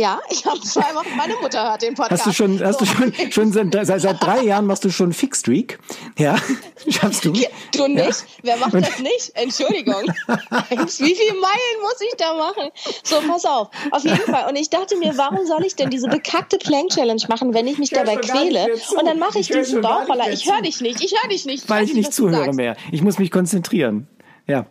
Ja, 0.00 0.18
ich 0.30 0.46
habe 0.46 0.58
zwei 0.60 0.94
Wochen, 0.94 1.14
meine 1.14 1.34
Mutter 1.42 1.62
hört 1.62 1.82
den 1.82 1.94
Podcast. 1.94 2.24
Hast 2.24 2.26
du 2.26 2.32
schon, 2.32 2.64
hast 2.64 2.78
so. 2.78 2.86
du 2.86 2.90
schon, 2.90 3.30
schon 3.30 3.52
seit, 3.52 3.86
seit, 3.86 4.00
seit 4.00 4.16
drei 4.22 4.40
Jahren 4.44 4.64
machst 4.64 4.82
du 4.82 4.88
schon 4.88 5.12
Fixstreak? 5.12 5.78
Ja, 6.16 6.38
schaffst 6.88 7.26
du? 7.26 7.32
Du 7.32 7.86
nicht? 7.86 8.06
Ja. 8.06 8.14
Wer 8.42 8.56
macht 8.56 8.72
das 8.72 8.98
nicht? 8.98 9.30
Entschuldigung. 9.34 10.02
Wie 10.06 11.14
viele 11.14 11.34
Meilen 11.34 11.76
muss 11.82 12.00
ich 12.00 12.16
da 12.16 12.32
machen? 12.32 12.70
So, 13.02 13.16
pass 13.28 13.44
auf. 13.44 13.68
Auf 13.90 14.02
jeden 14.02 14.16
Fall. 14.22 14.48
Und 14.48 14.56
ich 14.56 14.70
dachte 14.70 14.96
mir, 14.96 15.18
warum 15.18 15.44
soll 15.44 15.66
ich 15.66 15.76
denn 15.76 15.90
diese 15.90 16.08
bekackte 16.08 16.56
Plank 16.56 16.88
Challenge 16.88 17.22
machen, 17.28 17.52
wenn 17.52 17.66
ich 17.66 17.76
mich 17.76 17.92
ich 17.92 17.98
dabei 17.98 18.16
quäle? 18.16 18.68
Und 18.98 19.06
dann 19.06 19.18
mache 19.18 19.38
ich, 19.38 19.50
ich 19.50 19.56
diesen 19.56 19.82
Bauchroller. 19.82 20.30
Ich 20.32 20.50
höre 20.50 20.62
dich 20.62 20.80
nicht. 20.80 21.04
Ich 21.04 21.12
höre 21.20 21.28
dich 21.28 21.44
nicht. 21.44 21.68
Weil 21.68 21.84
ich 21.84 21.92
nicht 21.92 22.14
zuhöre 22.14 22.54
mehr. 22.54 22.74
Ich 22.90 23.02
muss 23.02 23.18
mich 23.18 23.30
konzentrieren. 23.30 24.08
Ja. 24.46 24.64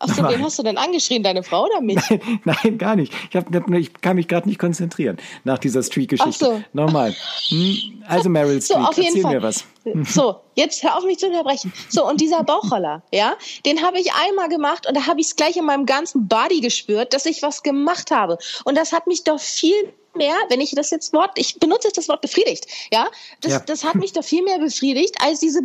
Ach 0.00 0.14
so, 0.14 0.22
wen 0.22 0.42
hast 0.44 0.58
du 0.58 0.62
denn 0.62 0.78
angeschrien, 0.78 1.24
deine 1.24 1.42
Frau 1.42 1.64
oder 1.64 1.80
mich? 1.80 1.98
Nein, 2.08 2.40
nein 2.44 2.78
gar 2.78 2.94
nicht. 2.94 3.12
Ich, 3.30 3.36
hab, 3.36 3.52
ich 3.74 3.92
kann 4.00 4.16
mich 4.16 4.28
gerade 4.28 4.48
nicht 4.48 4.58
konzentrieren 4.58 5.16
nach 5.42 5.58
dieser 5.58 5.82
Streak-Geschichte. 5.82 6.44
So. 6.44 6.62
Nochmal. 6.72 7.14
Hm, 7.48 8.04
also 8.06 8.28
Meryl 8.28 8.62
Streep, 8.62 8.78
so, 8.78 8.84
auf 8.84 8.96
jeden 8.96 9.08
erzähl 9.08 9.22
Fall. 9.22 9.34
mir 9.34 9.42
was. 9.42 9.64
So, 10.04 10.36
jetzt 10.54 10.82
hör 10.82 10.98
auf 10.98 11.04
mich 11.04 11.18
zu 11.18 11.26
unterbrechen. 11.26 11.72
So, 11.88 12.06
und 12.06 12.20
dieser 12.20 12.44
Bauchroller, 12.44 13.02
ja, 13.10 13.36
den 13.64 13.82
habe 13.82 13.98
ich 13.98 14.12
einmal 14.12 14.50
gemacht 14.50 14.86
und 14.86 14.94
da 14.94 15.06
habe 15.06 15.18
ich 15.20 15.28
es 15.28 15.36
gleich 15.36 15.56
in 15.56 15.64
meinem 15.64 15.86
ganzen 15.86 16.28
Body 16.28 16.60
gespürt, 16.60 17.14
dass 17.14 17.24
ich 17.24 17.42
was 17.42 17.62
gemacht 17.62 18.10
habe. 18.10 18.36
Und 18.64 18.76
das 18.76 18.92
hat 18.92 19.06
mich 19.06 19.24
doch 19.24 19.40
viel 19.40 19.94
mehr, 20.14 20.34
wenn 20.50 20.60
ich 20.60 20.72
das 20.72 20.90
jetzt 20.90 21.14
Wort, 21.14 21.30
ich 21.36 21.58
benutze 21.58 21.88
jetzt 21.88 21.96
das 21.96 22.08
Wort 22.08 22.20
befriedigt, 22.20 22.66
ja, 22.92 23.08
das, 23.40 23.52
ja. 23.52 23.60
das 23.60 23.82
hat 23.82 23.94
mich 23.94 24.12
doch 24.12 24.24
viel 24.24 24.42
mehr 24.42 24.58
befriedigt 24.58 25.14
als 25.20 25.40
diese 25.40 25.60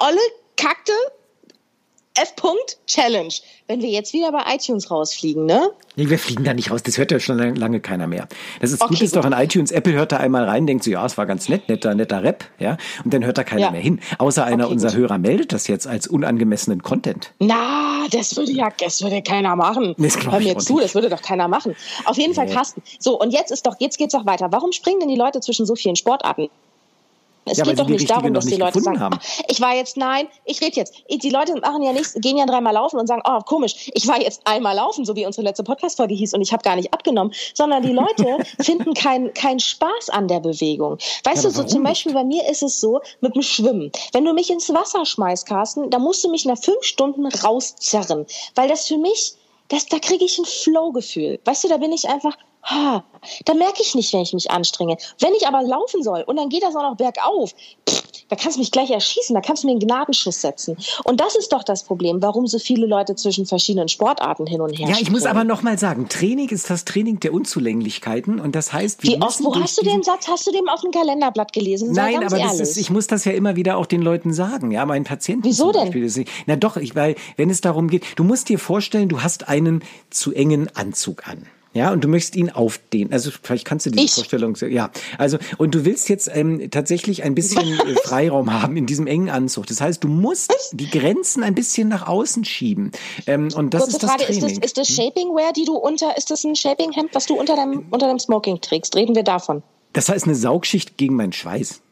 olle, 0.00 0.20
kackte 0.56 0.92
F-Punkt-Challenge. 2.16 3.34
Wenn 3.68 3.82
wir 3.82 3.88
jetzt 3.88 4.12
wieder 4.12 4.30
bei 4.30 4.42
iTunes 4.54 4.90
rausfliegen, 4.90 5.44
ne? 5.44 5.70
Nee, 5.96 6.08
wir 6.08 6.18
fliegen 6.18 6.44
da 6.44 6.54
nicht 6.54 6.70
raus. 6.70 6.82
Das 6.82 6.98
hört 6.98 7.10
ja 7.10 7.18
schon 7.18 7.36
lange 7.56 7.80
keiner 7.80 8.06
mehr. 8.06 8.28
Das 8.60 8.70
ist 8.70 8.80
okay, 8.80 8.94
gut, 8.94 9.02
ist 9.02 9.14
gut. 9.14 9.24
doch 9.24 9.26
in 9.26 9.32
iTunes. 9.32 9.72
Apple 9.72 9.92
hört 9.94 10.12
da 10.12 10.18
einmal 10.18 10.44
rein, 10.44 10.66
denkt 10.66 10.84
so, 10.84 10.90
ja, 10.90 11.04
es 11.04 11.18
war 11.18 11.26
ganz 11.26 11.48
nett, 11.48 11.68
netter, 11.68 11.94
netter 11.94 12.22
Rap, 12.22 12.44
ja. 12.58 12.76
Und 13.04 13.12
dann 13.12 13.24
hört 13.24 13.38
da 13.38 13.44
keiner 13.44 13.62
ja. 13.62 13.70
mehr 13.72 13.80
hin. 13.80 14.00
Außer 14.18 14.44
einer 14.44 14.64
okay, 14.66 14.74
unserer 14.74 14.92
gut. 14.92 15.00
Hörer 15.00 15.18
meldet 15.18 15.52
das 15.52 15.66
jetzt 15.66 15.86
als 15.86 16.06
unangemessenen 16.06 16.82
Content. 16.82 17.32
Na, 17.40 18.06
das 18.10 18.36
würde 18.36 18.52
ja, 18.52 18.68
das 18.78 19.02
würde 19.02 19.20
keiner 19.22 19.56
machen. 19.56 19.94
Das 19.98 20.16
Hör 20.24 20.38
mir 20.38 20.58
zu, 20.58 20.78
das 20.78 20.94
würde 20.94 21.08
doch 21.08 21.22
keiner 21.22 21.48
machen. 21.48 21.74
Auf 22.04 22.16
jeden 22.16 22.34
Fall, 22.34 22.48
Carsten. 22.48 22.82
So, 22.98 23.18
und 23.20 23.32
jetzt 23.32 23.50
ist 23.50 23.66
doch, 23.66 23.76
jetzt 23.80 23.98
geht's 23.98 24.12
doch 24.12 24.26
weiter. 24.26 24.52
Warum 24.52 24.72
springen 24.72 25.00
denn 25.00 25.08
die 25.08 25.16
Leute 25.16 25.40
zwischen 25.40 25.66
so 25.66 25.74
vielen 25.74 25.96
Sportarten? 25.96 26.48
Es 27.48 27.58
ja, 27.58 27.64
geht 27.64 27.78
doch 27.78 27.86
nicht 27.86 28.10
darum, 28.10 28.34
dass 28.34 28.46
die 28.46 28.56
Leute 28.56 28.80
sagen, 28.80 28.98
ach, 29.00 29.18
ich 29.46 29.60
war 29.60 29.74
jetzt, 29.74 29.96
nein, 29.96 30.26
ich 30.44 30.60
rede 30.60 30.76
jetzt. 30.76 30.94
Die 31.08 31.30
Leute 31.30 31.54
machen 31.60 31.82
ja 31.82 31.92
nichts, 31.92 32.14
gehen 32.14 32.36
ja 32.36 32.44
dreimal 32.44 32.74
laufen 32.74 32.98
und 32.98 33.06
sagen, 33.06 33.22
oh, 33.24 33.38
komisch, 33.40 33.90
ich 33.94 34.06
war 34.08 34.20
jetzt 34.20 34.42
einmal 34.44 34.74
laufen, 34.74 35.04
so 35.04 35.14
wie 35.14 35.24
unsere 35.24 35.44
letzte 35.44 35.62
Podcast-Folge 35.62 36.14
hieß 36.14 36.34
und 36.34 36.42
ich 36.42 36.52
habe 36.52 36.64
gar 36.64 36.74
nicht 36.74 36.92
abgenommen, 36.92 37.32
sondern 37.54 37.84
die 37.84 37.92
Leute 37.92 38.38
finden 38.60 38.94
keinen 38.94 39.32
kein 39.32 39.60
Spaß 39.60 40.10
an 40.10 40.26
der 40.26 40.40
Bewegung. 40.40 40.98
Weißt 41.22 41.44
ja, 41.44 41.50
du, 41.50 41.54
so 41.54 41.62
zum 41.62 41.84
Beispiel 41.84 42.12
bei 42.12 42.24
mir 42.24 42.48
ist 42.50 42.64
es 42.64 42.80
so 42.80 43.00
mit 43.20 43.36
dem 43.36 43.42
Schwimmen. 43.42 43.92
Wenn 44.12 44.24
du 44.24 44.32
mich 44.32 44.50
ins 44.50 44.68
Wasser 44.74 45.06
schmeißt, 45.06 45.46
Carsten, 45.46 45.90
dann 45.90 46.02
musst 46.02 46.24
du 46.24 46.30
mich 46.30 46.46
nach 46.46 46.58
fünf 46.58 46.82
Stunden 46.82 47.26
rauszerren, 47.26 48.26
weil 48.56 48.68
das 48.68 48.88
für 48.88 48.98
mich 48.98 49.36
das, 49.68 49.86
da 49.86 49.98
kriege 49.98 50.24
ich 50.24 50.38
ein 50.38 50.44
Flow-Gefühl. 50.44 51.40
Weißt 51.44 51.64
du, 51.64 51.68
da 51.68 51.76
bin 51.76 51.92
ich 51.92 52.08
einfach, 52.08 52.36
ha, 52.66 53.04
da 53.44 53.54
merke 53.54 53.80
ich 53.80 53.94
nicht, 53.94 54.12
wenn 54.12 54.20
ich 54.20 54.32
mich 54.32 54.50
anstrenge. 54.50 54.96
Wenn 55.20 55.34
ich 55.34 55.46
aber 55.46 55.62
laufen 55.62 56.02
soll 56.02 56.22
und 56.26 56.36
dann 56.36 56.48
geht 56.48 56.62
das 56.62 56.76
auch 56.76 56.82
noch 56.82 56.96
bergauf, 56.96 57.54
pff, 57.88 58.02
da 58.28 58.34
kannst 58.34 58.56
du 58.56 58.60
mich 58.60 58.72
gleich 58.72 58.90
erschießen, 58.90 59.34
da 59.34 59.40
kannst 59.40 59.62
du 59.62 59.68
mir 59.68 59.72
einen 59.72 59.80
Gnadenschuss 59.80 60.40
setzen. 60.40 60.76
Und 61.04 61.20
das 61.20 61.36
ist 61.36 61.52
doch 61.52 61.62
das 61.62 61.84
Problem, 61.84 62.20
warum 62.22 62.46
so 62.46 62.58
viele 62.58 62.86
Leute 62.86 63.14
zwischen 63.14 63.46
verschiedenen 63.46 63.88
Sportarten 63.88 64.46
hin 64.46 64.60
und 64.60 64.72
her 64.72 64.86
Ja, 64.86 64.92
ich 64.92 64.98
springen. 64.98 65.12
muss 65.12 65.26
aber 65.26 65.44
noch 65.44 65.62
mal 65.62 65.78
sagen, 65.78 66.08
Training 66.08 66.48
ist 66.48 66.68
das 66.68 66.84
Training 66.84 67.20
der 67.20 67.32
Unzulänglichkeiten 67.32 68.40
und 68.40 68.56
das 68.56 68.72
heißt, 68.72 69.02
wir 69.04 69.12
Wie 69.12 69.22
oft, 69.22 69.42
wo 69.44 69.54
hast 69.54 69.78
du 69.78 69.84
den 69.84 70.02
Satz, 70.02 70.26
hast 70.28 70.46
du 70.46 70.50
den 70.50 70.68
auf 70.68 70.80
dem 70.80 70.90
Kalenderblatt 70.90 71.52
gelesen? 71.52 71.94
Sei 71.94 72.12
Nein, 72.12 72.26
aber 72.26 72.38
das 72.38 72.58
ist, 72.58 72.76
ich 72.76 72.90
muss 72.90 73.06
das 73.06 73.24
ja 73.24 73.32
immer 73.32 73.54
wieder 73.54 73.76
auch 73.76 73.86
den 73.86 74.02
Leuten 74.02 74.32
sagen, 74.32 74.72
ja, 74.72 74.84
meinen 74.86 75.04
Patienten. 75.04 75.44
Wieso 75.44 75.70
denn? 75.70 75.92
Beispiel, 75.92 76.24
na 76.46 76.56
doch, 76.56 76.76
ich, 76.76 76.96
weil, 76.96 77.14
wenn 77.36 77.50
es 77.50 77.60
darum 77.60 77.88
geht, 77.88 78.04
du 78.16 78.24
musst 78.24 78.48
dir 78.48 78.58
vorstellen, 78.58 79.08
du 79.08 79.22
hast 79.22 79.48
einen 79.48 79.84
zu 80.10 80.32
engen 80.32 80.68
Anzug 80.74 81.28
an. 81.28 81.46
Ja, 81.76 81.92
und 81.92 82.02
du 82.02 82.08
möchtest 82.08 82.36
ihn 82.36 82.48
aufdehnen. 82.48 83.12
Also 83.12 83.30
vielleicht 83.30 83.66
kannst 83.66 83.84
du 83.84 83.90
diese 83.90 84.04
ich. 84.06 84.14
Vorstellung, 84.14 84.56
ja. 84.70 84.90
Also 85.18 85.36
und 85.58 85.74
du 85.74 85.84
willst 85.84 86.08
jetzt 86.08 86.30
ähm, 86.32 86.70
tatsächlich 86.70 87.22
ein 87.22 87.34
bisschen 87.34 87.78
Freiraum 88.02 88.50
haben 88.50 88.78
in 88.78 88.86
diesem 88.86 89.06
engen 89.06 89.28
Anzug. 89.28 89.66
Das 89.66 89.82
heißt, 89.82 90.02
du 90.02 90.08
musst 90.08 90.54
die 90.72 90.88
Grenzen 90.88 91.42
ein 91.42 91.54
bisschen 91.54 91.88
nach 91.88 92.06
außen 92.06 92.46
schieben. 92.46 92.92
Ähm, 93.26 93.50
und 93.54 93.74
das 93.74 93.82
Kurze 93.82 93.96
ist 93.96 94.02
das 94.02 94.10
Frage, 94.10 94.24
Training. 94.24 94.44
Ist 94.44 94.56
das, 94.56 94.64
ist 94.64 94.78
das 94.78 94.88
Shapingwear, 94.88 95.52
die 95.52 95.66
du 95.66 95.76
unter, 95.76 96.16
ist 96.16 96.30
das 96.30 96.44
ein 96.44 96.56
Shapinghemd, 96.56 97.10
was 97.12 97.26
du 97.26 97.34
unter 97.34 97.56
deinem 97.56 97.84
unter 97.90 98.06
deinem 98.06 98.20
Smoking 98.20 98.62
trägst? 98.62 98.96
Reden 98.96 99.14
wir 99.14 99.22
davon? 99.22 99.62
Das 99.92 100.08
heißt 100.08 100.24
eine 100.24 100.34
Saugschicht 100.34 100.96
gegen 100.96 101.14
meinen 101.14 101.34
Schweiß. 101.34 101.82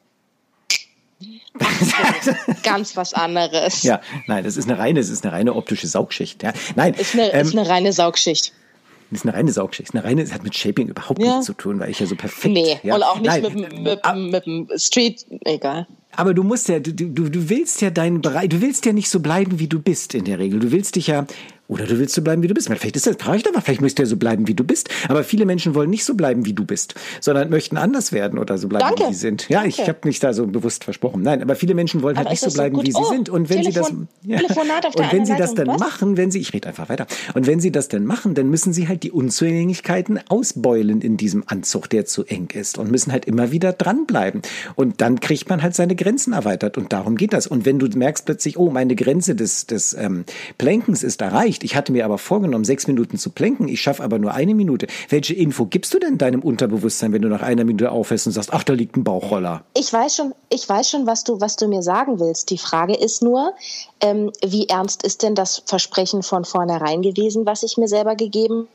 Ganz 2.63 2.97
was 2.97 3.13
anderes. 3.13 3.83
Ja, 3.83 4.01
nein, 4.27 4.45
das 4.45 4.57
ist 4.57 4.67
eine 4.67 4.79
reine, 4.79 5.01
das 5.01 5.11
ist 5.11 5.25
eine 5.25 5.33
reine 5.33 5.55
optische 5.55 5.87
Saugschicht. 5.87 6.43
Ja, 6.43 6.55
nein, 6.75 6.95
ist 6.95 7.13
eine, 7.13 7.33
ähm, 7.35 7.47
ist 7.47 7.57
eine 7.57 7.69
reine 7.69 7.93
Saugschicht. 7.93 8.55
Das 9.11 9.21
ist 9.21 9.27
eine 9.27 9.37
reine 9.37 9.53
Saugschicht. 9.53 9.95
Eine 9.95 10.05
reine, 10.05 10.23
es 10.23 10.33
hat 10.33 10.43
mit 10.43 10.57
Shaping 10.57 10.89
überhaupt 10.89 11.21
ja. 11.21 11.29
nichts 11.29 11.47
zu 11.47 11.53
tun, 11.53 11.79
weil 11.79 11.91
ich 11.91 12.01
ja 12.01 12.07
so 12.07 12.17
perfekt. 12.17 12.55
Nee, 12.55 12.79
ja. 12.83 12.95
und 12.95 13.03
auch 13.03 13.21
nicht 13.21 13.43
mit, 13.43 13.55
mit, 13.55 13.83
mit, 13.83 14.33
mit 14.33 14.47
dem 14.47 14.69
Street, 14.77 15.27
egal. 15.45 15.87
Aber 16.17 16.35
du 16.35 16.43
musst 16.43 16.69
ja, 16.69 16.79
du, 16.79 16.93
du, 16.93 17.09
du 17.09 17.49
willst 17.49 17.81
ja 17.81 17.91
deinen 17.91 18.21
Bereich, 18.21 18.49
du 18.49 18.61
willst 18.61 18.87
ja 18.87 18.93
nicht 18.93 19.09
so 19.09 19.21
bleiben, 19.21 19.59
wie 19.59 19.67
du 19.67 19.81
bist 19.81 20.15
in 20.15 20.25
der 20.25 20.39
Regel. 20.39 20.61
Du 20.61 20.71
willst 20.71 20.97
dich 20.97 21.09
ja 21.09 21.27
oder 21.67 21.87
du 21.87 21.99
willst 21.99 22.15
so 22.15 22.23
bleiben, 22.23 22.43
wie 22.43 22.49
du 22.49 22.55
bist. 22.55 22.69
Vielleicht 22.69 22.97
ist 22.97 23.07
das 23.07 23.17
traurig, 23.17 23.45
aber 23.49 23.63
vielleicht 23.63 23.81
möchtest 23.81 23.99
du 23.99 24.03
ja 24.03 24.07
so 24.07 24.17
bleiben, 24.17 24.47
wie 24.47 24.55
du 24.55 24.65
bist. 24.65 24.91
Aber 25.09 25.25
viele 25.25 25.47
Menschen 25.47 25.75
wollen 25.75 25.89
nicht 25.89 26.05
so 26.05 26.15
bleiben, 26.15 26.45
wie 26.45 26.53
du 26.53 26.65
bist, 26.65 26.95
sondern 27.21 27.49
möchten 27.49 27.79
anders 27.79 28.13
werden 28.13 28.39
oder 28.39 28.59
so 28.59 28.69
bleiben, 28.69 28.85
Danke. 28.85 29.09
wie 29.09 29.15
sie 29.15 29.21
sind. 29.21 29.49
Ja, 29.49 29.63
Danke. 29.63 29.69
ich 29.71 29.89
habe 29.89 29.99
mich 30.05 30.21
da 30.21 30.35
so 30.35 30.47
bewusst 30.47 30.85
versprochen. 30.85 31.23
Nein, 31.23 31.41
aber 31.41 31.57
viele 31.57 31.75
Menschen 31.75 32.03
wollen 32.03 32.17
halt 32.17 32.27
aber 32.27 32.33
nicht 32.33 32.43
so 32.43 32.51
bleiben, 32.51 32.77
so 32.77 32.83
wie 32.83 32.93
sie 32.93 32.99
oh, 32.99 33.05
sind. 33.05 33.31
Und 33.31 33.49
wenn 33.49 33.63
Telefon, 33.63 34.09
sie 34.23 34.29
das, 34.29 34.45
ja, 34.55 35.05
und 35.05 35.13
wenn 35.13 35.25
sie 35.25 35.37
das 35.37 35.55
dann 35.55 35.69
was? 35.69 35.81
machen, 35.81 36.17
wenn 36.19 36.31
sie, 36.31 36.39
ich 36.39 36.53
rede 36.53 36.69
einfach 36.69 36.91
weiter. 36.91 37.07
Und 37.33 37.47
wenn 37.47 37.61
sie 37.61 37.73
das 37.73 37.89
dann 37.89 38.05
machen, 38.05 38.35
dann 38.35 38.51
müssen 38.51 38.75
sie 38.75 38.87
halt 38.87 39.03
die 39.03 39.11
Unzulänglichkeiten 39.11 40.21
ausbeulen 40.29 41.01
in 41.01 41.17
diesem 41.17 41.45
Anzug, 41.47 41.89
der 41.89 42.05
zu 42.05 42.25
eng 42.25 42.49
ist 42.53 42.77
und 42.77 42.91
müssen 42.91 43.11
halt 43.11 43.25
immer 43.25 43.53
wieder 43.53 43.73
dranbleiben. 43.73 44.43
Und 44.75 45.01
dann 45.01 45.21
kriegt 45.21 45.49
man 45.49 45.63
halt 45.63 45.75
seine 45.75 45.97
Grenzen 45.97 46.35
erweitert 46.35 46.77
und 46.77 46.93
darum 46.93 47.17
geht 47.17 47.33
das. 47.33 47.47
Und 47.47 47.65
wenn 47.65 47.79
du 47.79 47.87
merkst 47.97 48.27
plötzlich, 48.27 48.59
oh, 48.59 48.71
meine 48.71 48.97
Grenze 48.97 49.35
des, 49.35 49.67
des 49.67 49.95
ähm, 49.95 50.25
Plankens 50.59 51.03
ist 51.03 51.23
erreicht, 51.23 51.54
reicht. 51.55 51.65
Ich 51.65 51.77
hatte 51.77 51.93
mir 51.93 52.05
aber 52.05 52.19
vorgenommen, 52.19 52.65
sechs 52.65 52.87
Minuten 52.87 53.19
zu 53.19 53.31
plänken. 53.31 53.69
Ich 53.69 53.81
schaffe 53.81 54.03
aber 54.03 54.19
nur 54.19 54.35
eine 54.35 54.55
Minute. 54.55 54.87
Welche 55.09 55.35
Info 55.35 55.67
gibst 55.67 55.95
du 55.95 55.99
denn 55.99 56.19
deinem 56.19 56.41
Unterbewusstsein, 56.41 57.13
wenn 57.13 57.23
du 57.23 57.29
nach 57.29 57.43
einer 57.43 57.65
Minute 57.65 57.91
aufhörst 57.91 58.27
und 58.27 58.33
sagst, 58.33 58.53
ach, 58.53 58.65
da 58.65 58.73
liegt 58.73 58.97
ein 58.97 59.05
Bauchroller? 59.05 59.63
Ich 59.75 59.93
weiß 59.93 60.17
schon, 60.17 60.35
ich 60.51 60.69
weiß 60.69 60.91
schon, 60.91 61.07
was 61.07 61.25
du, 61.25 61.41
was 61.41 61.57
du 61.57 61.69
mir 61.69 61.83
sagen 61.83 62.21
willst. 62.21 62.51
Die 62.51 62.59
Frage 62.59 62.95
ist 62.95 63.23
nur, 63.23 63.55
ähm, 64.01 64.33
wie 64.45 64.69
ernst 64.69 65.03
ist 65.05 65.23
denn 65.23 65.35
das 65.35 65.63
Versprechen 65.67 66.23
von 66.23 66.45
vornherein 66.45 67.03
gewesen, 67.03 67.47
was 67.47 67.63
ich 67.63 67.77
mir 67.77 67.89
selber 67.89 68.17
gegeben 68.17 68.69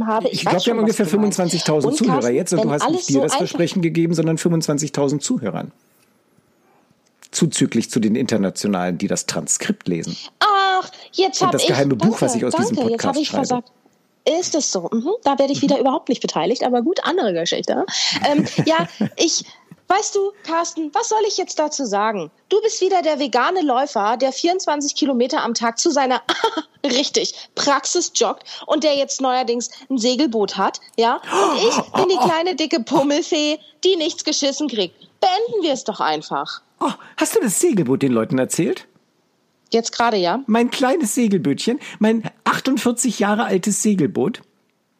habe? 0.00 0.28
Ich, 0.28 0.34
ich 0.34 0.40
glaube, 0.40 0.64
wir 0.64 0.72
haben 0.72 0.80
ungefähr 0.80 1.06
25.000 1.06 1.92
Zuhörer 1.92 2.30
jetzt 2.30 2.52
und 2.52 2.64
du 2.64 2.70
hast 2.70 2.88
nicht 2.90 3.08
dir 3.08 3.14
so 3.14 3.20
das 3.20 3.34
Versprechen 3.34 3.82
gegeben, 3.82 4.14
sondern 4.14 4.36
25.000 4.36 5.20
Zuhörern 5.20 5.72
zuzüglich 7.32 7.90
zu 7.90 7.98
den 7.98 8.14
Internationalen, 8.14 8.98
die 8.98 9.08
das 9.08 9.24
Transkript 9.24 9.88
lesen. 9.88 10.16
Ach, 10.38 10.51
jetzt 11.12 11.42
habe 11.42 11.56
ich... 11.56 11.66
das 11.66 11.68
geheime 11.68 11.96
Buch, 11.96 12.18
danke, 12.18 12.20
was 12.20 12.34
ich 12.34 12.44
aus 12.44 12.52
danke, 12.52 12.68
diesem 12.68 12.88
Podcast 12.88 13.16
jetzt 13.16 13.22
ich 13.22 13.28
schreibe. 13.28 13.46
Versagt. 13.46 13.72
Ist 14.24 14.54
es 14.54 14.70
so? 14.70 14.88
Mhm. 14.92 15.10
Da 15.24 15.38
werde 15.38 15.52
ich 15.52 15.62
wieder 15.62 15.76
mhm. 15.76 15.82
überhaupt 15.82 16.08
nicht 16.08 16.22
beteiligt, 16.22 16.62
aber 16.62 16.82
gut, 16.82 17.00
andere 17.04 17.32
Geschichte. 17.32 17.84
Ähm, 18.24 18.46
ja, 18.66 18.86
ich, 19.16 19.44
weißt 19.88 20.14
du, 20.14 20.32
Carsten, 20.44 20.94
was 20.94 21.08
soll 21.08 21.22
ich 21.26 21.36
jetzt 21.38 21.58
dazu 21.58 21.84
sagen? 21.84 22.30
Du 22.48 22.60
bist 22.60 22.80
wieder 22.80 23.02
der 23.02 23.18
vegane 23.18 23.62
Läufer, 23.62 24.16
der 24.16 24.32
24 24.32 24.94
Kilometer 24.94 25.42
am 25.42 25.54
Tag 25.54 25.78
zu 25.78 25.90
seiner, 25.90 26.22
richtig, 26.84 27.34
Praxis 27.56 28.12
joggt 28.14 28.44
und 28.66 28.84
der 28.84 28.94
jetzt 28.94 29.20
neuerdings 29.20 29.70
ein 29.90 29.98
Segelboot 29.98 30.56
hat, 30.56 30.80
ja? 30.96 31.16
Und 31.16 31.58
ich 31.58 31.92
bin 31.92 32.08
die 32.08 32.28
kleine 32.28 32.54
dicke 32.54 32.80
Pummelfee, 32.80 33.58
die 33.82 33.96
nichts 33.96 34.22
geschissen 34.22 34.68
kriegt. 34.68 34.94
Beenden 35.20 35.62
wir 35.62 35.72
es 35.72 35.84
doch 35.84 36.00
einfach. 36.00 36.62
Oh, 36.80 36.90
hast 37.16 37.34
du 37.34 37.40
das 37.40 37.58
Segelboot 37.60 38.02
den 38.02 38.12
Leuten 38.12 38.38
erzählt? 38.38 38.86
Jetzt 39.72 39.92
gerade, 39.92 40.16
ja. 40.16 40.42
Mein 40.46 40.70
kleines 40.70 41.14
Segelbötchen, 41.14 41.80
mein 41.98 42.22
48 42.44 43.18
Jahre 43.18 43.44
altes 43.44 43.82
Segelboot, 43.82 44.42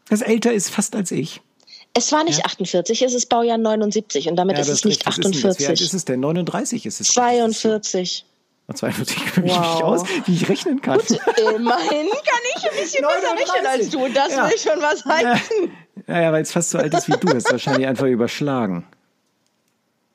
das 0.09 0.23
älter 0.23 0.53
ist 0.53 0.71
fast 0.71 0.97
als 0.97 1.11
ich. 1.11 1.43
Es 1.95 2.11
war 2.11 2.25
nicht 2.25 2.39
ja. 2.39 2.47
48, 2.47 3.03
es 3.03 3.13
ist 3.13 3.29
Baujahr 3.29 3.59
79 3.59 4.29
und 4.29 4.37
damit 4.37 4.57
ja, 4.57 4.63
ist 4.63 4.69
es 4.69 4.85
nicht 4.85 5.07
48. 5.07 5.45
Ist, 5.45 5.61
Wie 5.61 5.67
alt 5.67 5.81
ist 5.81 5.93
es 5.93 6.05
denn? 6.07 6.21
39 6.21 6.87
ist 6.87 7.01
es. 7.01 7.09
42. 7.09 8.25
42 8.75 9.27
kenne 9.35 9.47
ich 9.47 9.53
wow. 9.53 9.75
mich 9.75 9.85
aus, 9.85 10.05
wie 10.25 10.35
ich 10.35 10.49
rechnen 10.49 10.81
kann. 10.81 10.99
Gut, 10.99 11.11
immerhin 11.11 12.09
kann 12.09 12.43
ich 12.57 12.71
ein 12.71 12.81
bisschen 12.81 13.03
besser 13.03 13.33
rechnen 13.35 13.67
als 13.67 13.91
du. 13.91 14.09
Das 14.09 14.33
ja. 14.33 14.49
will 14.49 14.59
schon 14.59 14.81
was 14.81 15.05
heißen. 15.05 15.71
Ja, 16.07 16.21
ja 16.23 16.33
weil 16.33 16.43
es 16.43 16.53
fast 16.53 16.71
so 16.71 16.79
alt 16.79 16.95
ist 16.95 17.09
wie 17.09 17.13
du. 17.13 17.27
Das 17.27 17.45
ist 17.45 17.53
wahrscheinlich 17.53 17.87
einfach 17.87 18.07
überschlagen. 18.07 18.87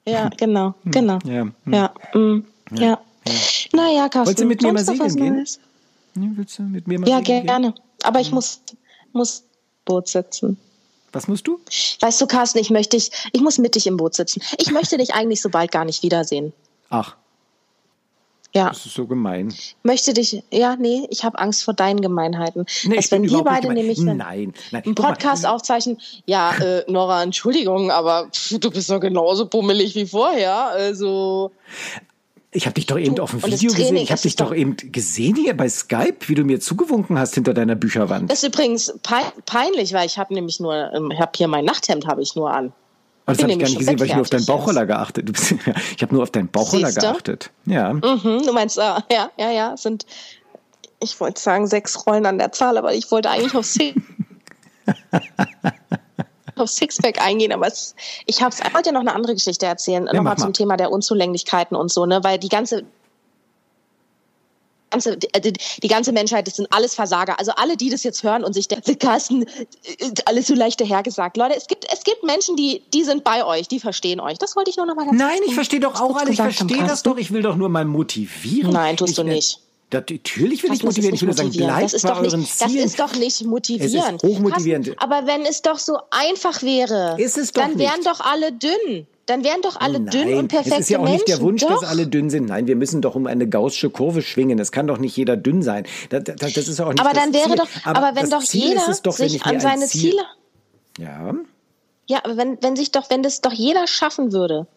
Ja, 0.08 0.30
genau, 0.36 0.74
hm. 0.84 0.92
genau. 0.92 1.20
Ja, 1.26 1.42
hm. 1.42 1.54
ja, 1.68 1.94
mm, 2.14 2.46
ja. 2.72 3.00
Ja. 3.28 3.80
Naja, 3.80 4.10
Carsten. 4.10 4.28
Wolltest 4.28 4.44
du 4.44 4.46
mit 4.46 4.62
mir 4.62 4.74
mal 4.74 4.86
segeln 4.86 5.16
gehen? 5.16 5.46
Ja, 6.16 6.30
willst 6.36 6.60
du 6.60 6.64
mit 6.64 6.88
mir 6.88 7.00
mal 7.00 7.10
ja, 7.10 7.20
gerne. 7.22 7.74
Gehen? 7.74 7.84
Aber 8.04 8.20
ich 8.20 8.32
muss, 8.32 8.62
muss 9.14 9.44
Boot 9.86 10.08
sitzen. 10.08 10.58
Was 11.12 11.28
musst 11.28 11.48
du? 11.48 11.60
Weißt 12.02 12.20
du, 12.22 12.28
Carsten, 12.28 12.60
ich 12.60 12.70
möchte 12.70 12.98
dich, 12.98 13.12
ich 13.32 13.42
muss 13.42 13.58
mit 13.58 13.76
dich 13.76 13.88
im 13.88 13.98
Boot 13.98 14.14
sitzen. 14.14 14.42
Ich 14.58 14.72
möchte 14.72 14.98
dich 14.98 15.14
eigentlich 15.14 15.42
so 15.42 15.50
bald 15.50 15.72
gar 15.72 15.86
nicht 15.86 16.04
wiedersehen. 16.04 16.54
Ach. 16.90 17.16
Ja. 18.54 18.70
Das 18.70 18.86
ist 18.86 18.96
so 18.96 19.06
gemein. 19.06 19.54
Möchte 19.84 20.14
dich, 20.14 20.44
ja, 20.52 20.76
nee, 20.78 21.06
ich 21.10 21.24
habe 21.24 21.38
Angst 21.38 21.64
vor 21.64 21.74
deinen 21.74 22.02
Gemeinheiten. 22.02 22.66
Nee, 22.84 22.96
dass 22.96 23.12
wenn 23.12 23.24
wir 23.24 23.44
beide 23.44 23.72
nämlich 23.72 24.00
nein, 24.00 24.18
nein. 24.72 24.84
einen 24.84 24.96
Podcast 24.96 25.44
mal. 25.44 25.50
aufzeichnen, 25.50 26.00
ja, 26.26 26.56
äh, 26.58 26.84
Nora, 26.90 27.24
Entschuldigung, 27.24 27.92
aber 27.92 28.30
pff, 28.32 28.58
du 28.60 28.72
bist 28.72 28.90
doch 28.90 29.00
genauso 29.00 29.48
bummelig 29.48 29.96
wie 29.96 30.08
vorher. 30.08 30.70
Also. 30.70 31.52
Ich 32.52 32.66
habe 32.66 32.76
dich 32.76 32.86
doch 32.86 32.98
eben 32.98 33.16
du, 33.16 33.24
auf 33.24 33.32
dem 33.32 33.44
Video 33.44 33.72
gesehen. 33.72 33.98
Ich 33.98 34.12
habe 34.12 34.22
dich 34.22 34.36
doch 34.38 34.56
eben 34.56 34.78
gesehen 34.78 35.36
hier 35.36 35.56
bei 35.56 35.68
Skype, 35.68 36.18
wie 36.28 36.36
du 36.36 36.44
mir 36.44 36.60
zugewunken 36.60 37.20
hast 37.20 37.36
hinter 37.36 37.54
deiner 37.54 37.76
Bücherwand. 37.76 38.32
Das 38.32 38.42
ist 38.42 38.48
übrigens 38.48 38.94
peinlich, 39.46 39.94
weil 39.94 40.06
ich 40.06 40.18
habe 40.18 40.34
nämlich 40.34 40.60
nur, 40.60 40.92
ähm, 40.94 41.12
ich 41.12 41.20
habe 41.20 41.32
hier 41.36 41.48
mein 41.48 41.66
Nachthemd 41.66 42.08
habe 42.08 42.22
ich 42.22 42.36
nur 42.36 42.52
an. 42.52 42.72
Aber 43.26 43.36
das 43.36 43.44
habe 43.44 43.52
ich 43.52 43.60
gar 43.60 43.68
nicht 43.68 43.78
gesehen, 43.78 44.00
weil 44.00 44.08
ich 44.08 44.14
nur 44.14 44.22
auf 44.22 44.30
deinen 44.30 44.46
Bauchroller 44.46 44.86
geachtet. 44.86 45.32
Bist, 45.32 45.52
ich 45.96 46.02
habe 46.02 46.16
nur 46.16 46.24
auf 46.24 46.32
deinen 46.32 46.48
Bauchroller 46.48 46.94
geachtet. 46.94 47.52
Ja. 47.66 47.92
Mhm, 47.92 48.02
du 48.46 48.54
meinst, 48.54 48.78
äh, 48.78 48.82
ja, 49.12 49.30
ja, 49.38 49.52
ja, 49.52 49.76
sind, 49.76 50.06
ich 51.02 51.20
wollte 51.20 51.42
sagen 51.42 51.68
sechs 51.68 52.08
Rollen 52.08 52.26
an 52.26 52.38
der 52.38 52.54
Zahl, 52.54 52.78
aber 52.78 52.94
ich 52.94 53.12
wollte 53.12 53.30
eigentlich 53.30 53.56
auf 53.56 53.66
Six, 53.66 54.02
auf 56.60 56.70
Sixpack 56.70 57.22
eingehen, 57.22 57.52
aber 57.52 57.68
es, 57.68 57.96
ich 58.26 58.42
habe 58.42 58.54
es, 58.54 58.74
wollte 58.74 58.90
ja 58.90 58.94
noch 58.94 59.02
eine 59.02 59.14
andere 59.14 59.34
Geschichte 59.34 59.66
erzählen, 59.66 60.06
ja, 60.08 60.14
nochmal 60.14 60.38
zum 60.38 60.54
Thema 60.54 60.78
der 60.78 60.92
Unzulänglichkeiten 60.92 61.76
und 61.76 61.92
so, 61.92 62.06
ne, 62.06 62.24
weil 62.24 62.38
die 62.38 62.50
ganze 62.50 62.86
ganze, 64.90 65.18
die, 65.18 65.28
äh, 65.34 65.52
die, 65.84 65.88
ganze 65.88 66.12
Menschheit, 66.12 66.48
das 66.48 66.56
sind 66.56 66.68
alles 66.72 66.96
Versager. 66.96 67.40
Also 67.40 67.52
alle, 67.56 67.78
die 67.78 67.90
das 67.90 68.04
jetzt 68.04 68.24
hören 68.24 68.44
und 68.44 68.54
sich 68.54 68.68
denken, 68.68 68.98
Carsten, 69.00 69.44
äh, 69.44 69.48
alles 70.26 70.48
so 70.48 70.56
leicht 70.56 70.80
dahergesagt. 70.80 71.38
Leute, 71.38 71.56
es 71.56 71.68
gibt, 71.68 71.86
es 71.92 72.04
gibt 72.04 72.24
Menschen, 72.24 72.56
die, 72.56 72.84
die 72.94 73.04
sind 73.04 73.24
bei 73.24 73.46
euch, 73.46 73.68
die 73.68 73.80
verstehen 73.80 74.20
euch. 74.20 74.38
Das 74.38 74.56
wollte 74.56 74.70
ich 74.70 74.78
nur 74.78 74.86
noch 74.86 74.96
mal 74.96 75.06
ganz 75.06 75.18
Nein, 75.18 75.40
ich 75.46 75.54
verstehe 75.54 75.80
doch 75.80 76.00
auch 76.00 76.16
alles. 76.16 76.32
Ich 76.32 76.38
verstehe 76.38 76.86
das 76.86 77.04
doch. 77.04 77.18
Ich 77.18 77.32
will 77.32 77.42
doch 77.42 77.56
nur 77.56 77.70
mal 77.70 77.86
motivieren. 77.86 78.72
Nein, 78.72 78.98
tust 78.98 79.12
ich, 79.12 79.16
du 79.18 79.24
nicht. 79.24 79.60
Das, 79.90 80.04
natürlich 80.10 80.64
will 80.64 80.72
Was 80.72 80.78
ich 80.80 80.84
motivieren. 80.84 81.16
Ich 81.16 81.22
will 81.22 81.34
sagen, 81.34 81.52
bleibt 81.52 82.02
bei 82.02 82.18
euren 82.18 82.40
nicht, 82.42 82.58
Zielen. 82.58 82.76
Das 82.76 82.86
ist 82.86 83.00
doch 83.00 83.16
nicht 83.16 83.46
motivierend. 83.46 83.96
Es 83.96 84.24
ist 84.24 84.24
hochmotivierend. 84.24 84.96
Aber 85.02 85.26
wenn 85.28 85.46
es 85.46 85.62
doch 85.62 85.80
so 85.80 85.98
einfach 86.12 86.62
wäre, 86.62 87.16
dann 87.54 87.80
wären 87.80 87.98
nicht. 87.98 88.06
doch 88.06 88.20
alle 88.20 88.52
dünn. 88.52 89.08
Dann 89.28 89.44
wären 89.44 89.62
doch 89.62 89.76
alle 89.80 90.00
Nein, 90.00 90.10
dünn 90.10 90.34
und 90.36 90.48
perfekte 90.48 90.70
Menschen. 90.70 90.74
Es 90.74 90.80
ist 90.80 90.90
ja 90.90 91.00
auch 91.00 91.04
Menschen. 91.04 91.16
nicht 91.16 91.28
der 91.28 91.42
Wunsch, 91.42 91.62
doch. 91.62 91.82
dass 91.82 91.90
alle 91.90 92.08
dünn 92.08 92.30
sind. 92.30 92.48
Nein, 92.48 92.68
wir 92.68 92.78
müssen 92.78 93.02
doch 93.02 93.16
um 93.16 93.28
eine 93.28 93.48
gaußsche 93.48 93.90
Kurve 93.90 94.22
schwingen. 94.22 94.58
Es 94.60 94.72
kann 94.72 94.88
doch 94.88 95.00
nicht 95.00 95.16
jeder 95.18 95.36
dünn 95.36 95.62
sein. 95.62 95.86
Das, 96.10 96.24
das, 96.24 96.54
das 96.54 96.68
ist 96.68 96.80
auch 96.80 96.92
nicht 96.92 97.02
aber 97.02 97.14
dann 97.14 97.34
wäre 97.34 97.48
Ziel. 97.48 97.56
doch, 97.58 97.68
aber, 97.84 98.08
aber 98.08 98.22
wenn 98.22 98.30
doch 98.30 98.44
Ziel 98.44 98.70
jeder 98.70 98.96
doch, 99.04 99.14
sich 99.14 99.46
an 99.46 99.60
seine 99.60 99.86
Ziel, 99.86 100.12
Ziele. 100.12 100.24
Ja. 101.00 101.34
Ja, 102.08 102.20
aber 102.24 102.38
wenn, 102.38 102.58
wenn 102.62 102.78
sich 102.78 102.92
doch, 102.92 103.10
wenn 103.10 103.22
das 103.22 103.42
doch 103.42 103.52
jeder 103.52 103.86
schaffen 103.86 104.32
würde, 104.32 104.68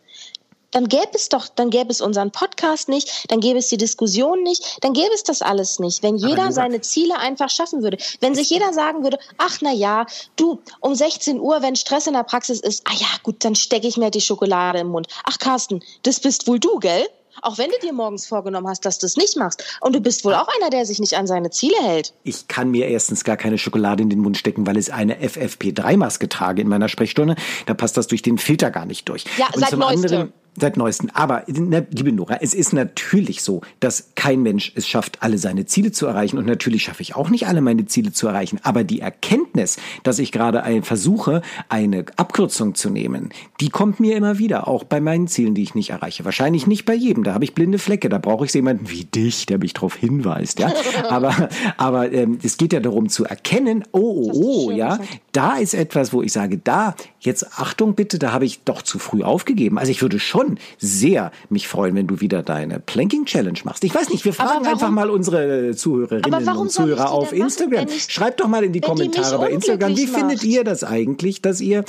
dann 0.71 0.89
gäbe 0.89 1.11
es 1.15 1.29
doch, 1.29 1.49
dann 1.49 1.71
gäbe 1.71 1.91
es 1.91 2.01
unseren 2.01 2.31
Podcast 2.31 2.89
nicht, 2.89 3.31
dann 3.31 3.41
gäbe 3.41 3.59
es 3.59 3.69
die 3.69 3.77
Diskussion 3.77 4.43
nicht, 4.43 4.79
dann 4.83 4.93
gäbe 4.93 5.13
es 5.15 5.23
das 5.23 5.43
alles 5.43 5.79
nicht, 5.79 6.03
wenn 6.03 6.17
jeder 6.17 6.37
Nora, 6.37 6.53
seine 6.53 6.81
Ziele 6.81 7.19
einfach 7.19 7.51
schaffen 7.51 7.83
würde. 7.83 7.99
Wenn 8.21 8.35
sich 8.35 8.51
jeder 8.51 8.73
sagen 8.73 9.03
würde, 9.03 9.19
ach 9.39 9.59
na 9.61 9.73
ja, 9.73 10.07
du, 10.37 10.61
um 10.81 10.95
16 10.95 11.41
Uhr, 11.41 11.63
wenn 11.63 11.77
Stress 11.77 12.07
in 12.07 12.15
der 12.15 12.25
Praxis 12.25 12.61
ist, 12.61 12.83
ah 12.87 12.95
ja, 12.97 13.09
gut, 13.23 13.45
dann 13.45 13.55
stecke 13.55 13.87
ich 13.87 13.97
mir 13.97 14.11
die 14.11 14.21
Schokolade 14.21 14.79
im 14.81 14.89
Mund. 14.89 15.09
Ach 15.25 15.39
Carsten, 15.39 15.83
das 16.03 16.21
bist 16.21 16.47
wohl 16.47 16.59
du, 16.59 16.79
gell? 16.79 17.07
Auch 17.43 17.59
wenn 17.59 17.71
du 17.71 17.79
dir 17.79 17.93
morgens 17.93 18.27
vorgenommen 18.27 18.69
hast, 18.69 18.85
dass 18.85 18.99
du 18.99 19.07
es 19.07 19.17
nicht 19.17 19.37
machst. 19.37 19.65
Und 19.81 19.95
du 19.95 20.01
bist 20.01 20.25
wohl 20.25 20.35
auch 20.35 20.49
einer, 20.57 20.69
der 20.71 20.85
sich 20.85 20.99
nicht 20.99 21.15
an 21.17 21.27
seine 21.27 21.51
Ziele 21.51 21.77
hält. 21.81 22.13
Ich 22.23 22.49
kann 22.49 22.71
mir 22.71 22.89
erstens 22.89 23.25
gar 23.25 23.37
keine 23.37 23.57
Schokolade 23.57 24.03
in 24.03 24.11
den 24.11 24.19
Mund 24.19 24.37
stecken, 24.37 24.67
weil 24.67 24.77
ich 24.77 24.93
eine 24.93 25.17
FFP3-Maske 25.23 26.29
trage 26.29 26.61
in 26.61 26.69
meiner 26.69 26.89
Sprechstunde. 26.89 27.37
Da 27.67 27.75
passt 27.75 27.97
das 27.97 28.09
durch 28.09 28.23
den 28.23 28.37
Filter 28.39 28.71
gar 28.71 28.85
nicht 28.85 29.09
durch. 29.09 29.25
Ja, 29.39 29.47
Und 29.55 29.61
seit 29.61 29.71
zum 29.71 29.81
neuestem. 29.81 30.33
Seit 30.59 30.77
neuestem. 30.77 31.11
Aber, 31.15 31.45
ne, 31.47 31.87
liebe 31.91 32.13
Nora, 32.13 32.39
es 32.41 32.55
ist 32.55 32.73
natürlich 32.73 33.43
so, 33.43 33.61
dass 33.79 34.11
kein 34.15 34.43
Mensch 34.43 34.73
es 34.75 34.87
schafft, 34.89 35.23
alle 35.23 35.39
seine 35.39 35.67
Ziele 35.67 35.93
zu 35.93 36.07
erreichen. 36.07 36.39
Und 36.39 36.47
natürlich 36.47 36.85
schaffe 36.85 37.03
ich 37.03 37.15
auch 37.15 37.31
nicht 37.31 37.47
alle 37.47 37.61
meine 37.61 37.87
Ziele 37.87 38.13
zu 38.13 38.27
erreichen. 38.27 38.59
Aber 38.63 38.85
die 38.85 39.01
Erkenntnis, 39.01 39.79
dass 40.03 40.19
ich 40.19 40.33
gerade 40.33 40.63
ein, 40.63 40.83
versuche, 40.83 41.43
eine 41.69 42.05
Abkürzung 42.17 42.75
zu 42.75 42.91
nehmen, 42.91 43.31
die 43.61 43.71
kommt 43.71 44.01
mir 44.01 44.17
immer 44.17 44.39
wieder, 44.39 44.69
auch 44.69 44.85
bei 44.85 45.01
meinen 45.01 45.29
Zielen, 45.29 45.55
die 45.55 45.63
ich 45.63 45.75
nicht 45.75 45.91
erreiche. 45.91 46.25
Wahrscheinlich 46.25 46.67
nicht 46.67 46.85
bei 46.85 46.95
jedem. 46.95 47.25
Da 47.25 47.35
habe 47.35 47.45
ich 47.45 47.55
blinde 47.55 47.79
Flecke. 47.79 48.09
Da 48.09 48.19
brauche 48.19 48.45
ich 48.45 48.53
jemanden 48.53 48.91
wie 48.91 49.05
dich, 49.05 49.47
der 49.47 49.59
mich 49.59 49.75
darauf 49.75 49.95
hinweist. 49.95 50.59
Ja? 50.59 50.73
Aber, 51.09 51.49
aber 51.77 52.13
ähm, 52.13 52.39
es 52.43 52.57
geht 52.57 52.73
ja 52.73 52.81
darum 52.81 53.09
zu 53.09 53.25
erkennen, 53.25 53.85
oh, 53.93 54.31
oh, 54.33 54.67
oh, 54.67 54.71
ja, 54.71 54.99
da 55.33 55.57
ist 55.57 55.75
etwas, 55.75 56.13
wo 56.13 56.23
ich 56.23 56.33
sage, 56.33 56.59
da, 56.59 56.95
jetzt 57.21 57.59
Achtung 57.59 57.95
bitte, 57.95 58.19
da 58.19 58.33
habe 58.33 58.45
ich 58.45 58.63
doch 58.65 58.83
zu 58.83 58.99
früh 58.99 59.23
aufgegeben. 59.23 59.79
Also 59.79 59.91
ich 59.91 60.03
würde 60.03 60.19
schon 60.19 60.40
schon 60.41 60.59
sehr 60.79 61.31
mich 61.49 61.69
freuen, 61.69 61.95
wenn 61.95 62.07
du 62.07 62.21
wieder 62.21 62.43
deine 62.43 62.81
Planking 62.81 63.25
Challenge 63.25 63.59
machst. 63.65 63.85
Ich 63.85 63.95
weiß 63.95 64.11
nicht, 64.11 64.25
wir 64.25 64.33
fragen 64.33 64.67
einfach 64.67 64.91
mal 64.91 65.11
unsere 65.11 65.75
Zuhörerinnen 65.75 66.49
und 66.57 66.71
Zuhörer 66.71 67.11
auf 67.11 67.33
Instagram. 67.33 67.87
Schreibt 67.89 68.41
doch 68.41 68.49
mal 68.49 68.65
in 68.65 68.73
die 68.73 68.81
Kommentare 68.81 69.39
bei 69.39 69.51
Instagram, 69.51 69.97
wie 69.97 70.07
macht. 70.07 70.19
findet 70.19 70.45
ihr 70.45 70.65
das 70.65 70.85
eigentlich, 70.85 71.43
dass 71.43 71.61
ihr 71.61 71.85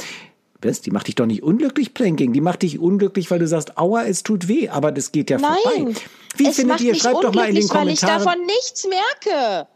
was? 0.63 0.81
Die 0.81 0.91
macht 0.91 1.07
dich 1.07 1.15
doch 1.15 1.25
nicht 1.25 1.41
unglücklich, 1.41 1.95
Planking. 1.95 2.33
Die 2.33 2.41
macht 2.41 2.61
dich 2.61 2.77
unglücklich, 2.77 3.31
weil 3.31 3.39
du 3.39 3.47
sagst, 3.47 3.79
aua, 3.79 4.05
es 4.05 4.21
tut 4.21 4.47
weh, 4.47 4.69
aber 4.69 4.91
das 4.91 5.11
geht 5.11 5.31
ja 5.31 5.39
Nein, 5.39 5.57
vorbei. 5.63 5.93
Wie 6.37 6.51
findet 6.51 6.81
ihr? 6.81 6.93
Schreibt 6.93 7.23
doch 7.23 7.33
mal 7.33 7.49
in 7.49 7.55
den 7.55 7.67
Kommentaren. 7.67 7.87
Weil 7.87 7.93
ich 7.93 7.99
davon 8.25 8.45
nichts 8.45 8.87
merke. 8.87 9.67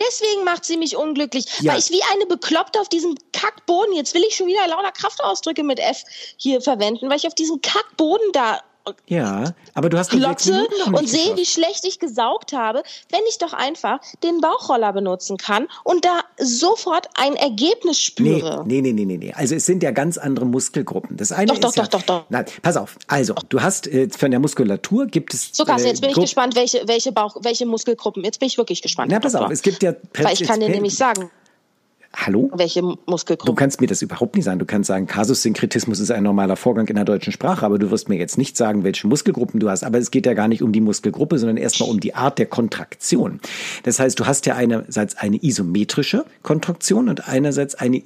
Deswegen 0.00 0.44
macht 0.44 0.64
sie 0.64 0.76
mich 0.76 0.96
unglücklich, 0.96 1.44
ja. 1.60 1.72
weil 1.72 1.78
ich 1.78 1.90
wie 1.90 2.02
eine 2.12 2.26
Bekloppte 2.26 2.80
auf 2.80 2.88
diesem 2.88 3.16
Kackboden, 3.32 3.94
jetzt 3.94 4.14
will 4.14 4.22
ich 4.26 4.36
schon 4.36 4.46
wieder 4.46 4.66
lauter 4.66 4.92
Kraftausdrücke 4.92 5.62
mit 5.62 5.78
F 5.78 6.04
hier 6.36 6.60
verwenden, 6.60 7.08
weil 7.08 7.16
ich 7.16 7.26
auf 7.26 7.34
diesem 7.34 7.60
Kackboden 7.60 8.32
da 8.32 8.60
Ja, 9.06 9.54
aber 9.74 9.88
du 9.88 9.98
hast 9.98 10.10
klotze 10.10 10.66
und 10.86 11.08
sehe, 11.08 11.36
wie 11.36 11.44
schlecht 11.44 11.84
ich 11.84 11.98
gesaugt 11.98 12.52
habe, 12.52 12.82
wenn 13.10 13.20
ich 13.28 13.38
doch 13.38 13.52
einfach 13.52 14.00
den 14.22 14.40
Bauchroller 14.40 14.92
benutzen 14.92 15.36
kann 15.36 15.68
und 15.84 16.04
da 16.04 16.20
sofort 16.38 17.08
ein 17.14 17.34
Ergebnis 17.36 18.00
spüre. 18.00 18.64
Nee, 18.66 18.80
nee, 18.80 18.92
nee, 18.92 19.04
nee, 19.04 19.18
nee. 19.18 19.32
Also 19.34 19.54
es 19.54 19.66
sind 19.66 19.82
ja 19.82 19.90
ganz 19.90 20.18
andere 20.18 20.46
Muskelgruppen. 20.46 21.16
Das 21.16 21.32
eine 21.32 21.46
doch, 21.46 21.54
ist 21.54 21.64
doch, 21.64 21.76
ja, 21.76 21.82
doch, 21.84 21.90
doch, 21.90 22.02
doch. 22.02 22.24
Nein, 22.28 22.46
pass 22.62 22.76
auf. 22.76 22.96
Also, 23.06 23.34
du 23.48 23.62
hast 23.62 23.86
äh, 23.86 24.08
von 24.08 24.30
der 24.30 24.40
Muskulatur 24.40 25.06
gibt 25.06 25.34
es 25.34 25.50
So, 25.52 25.64
Carsten, 25.64 25.86
äh, 25.86 25.90
jetzt 25.90 26.00
bin 26.00 26.10
ich 26.10 26.16
gespannt, 26.16 26.56
welche, 26.56 26.82
welche 26.86 27.12
Bauch, 27.12 27.36
welche 27.42 27.66
Muskelgruppen. 27.66 28.24
Jetzt 28.24 28.40
bin 28.40 28.48
ich 28.48 28.58
wirklich 28.58 28.82
gespannt. 28.82 29.10
Na, 29.12 29.20
pass 29.20 29.34
auf, 29.34 29.50
es 29.50 29.62
gibt 29.62 29.82
ja 29.82 29.94
Weil 30.14 30.34
ich 30.34 30.42
kann 30.42 30.60
dir 30.60 30.68
nämlich 30.68 30.96
sagen, 30.96 31.30
Hallo? 32.14 32.50
welche 32.54 32.80
Du 32.80 32.98
Muskelgruppen. 33.06 33.56
kannst 33.56 33.80
mir 33.80 33.86
das 33.86 34.02
überhaupt 34.02 34.36
nicht 34.36 34.44
sagen. 34.44 34.58
Du 34.58 34.66
kannst 34.66 34.88
sagen, 34.88 35.06
Kasussynkretismus 35.06 35.98
ist 35.98 36.10
ein 36.10 36.22
normaler 36.22 36.56
Vorgang 36.56 36.86
in 36.88 36.96
der 36.96 37.04
deutschen 37.04 37.32
Sprache, 37.32 37.64
aber 37.64 37.78
du 37.78 37.90
wirst 37.90 38.08
mir 38.08 38.16
jetzt 38.16 38.36
nicht 38.38 38.56
sagen, 38.56 38.84
welche 38.84 39.06
Muskelgruppen 39.06 39.60
du 39.60 39.70
hast. 39.70 39.82
Aber 39.82 39.98
es 39.98 40.10
geht 40.10 40.26
ja 40.26 40.34
gar 40.34 40.48
nicht 40.48 40.62
um 40.62 40.72
die 40.72 40.80
Muskelgruppe, 40.80 41.38
sondern 41.38 41.56
erstmal 41.56 41.88
um 41.88 42.00
die 42.00 42.14
Art 42.14 42.38
der 42.38 42.46
Kontraktion. 42.46 43.40
Das 43.84 43.98
heißt, 43.98 44.20
du 44.20 44.26
hast 44.26 44.46
ja 44.46 44.56
einerseits 44.56 45.16
eine 45.16 45.42
isometrische 45.42 46.24
Kontraktion 46.42 47.08
und 47.08 47.28
einerseits 47.28 47.74
eine 47.74 48.00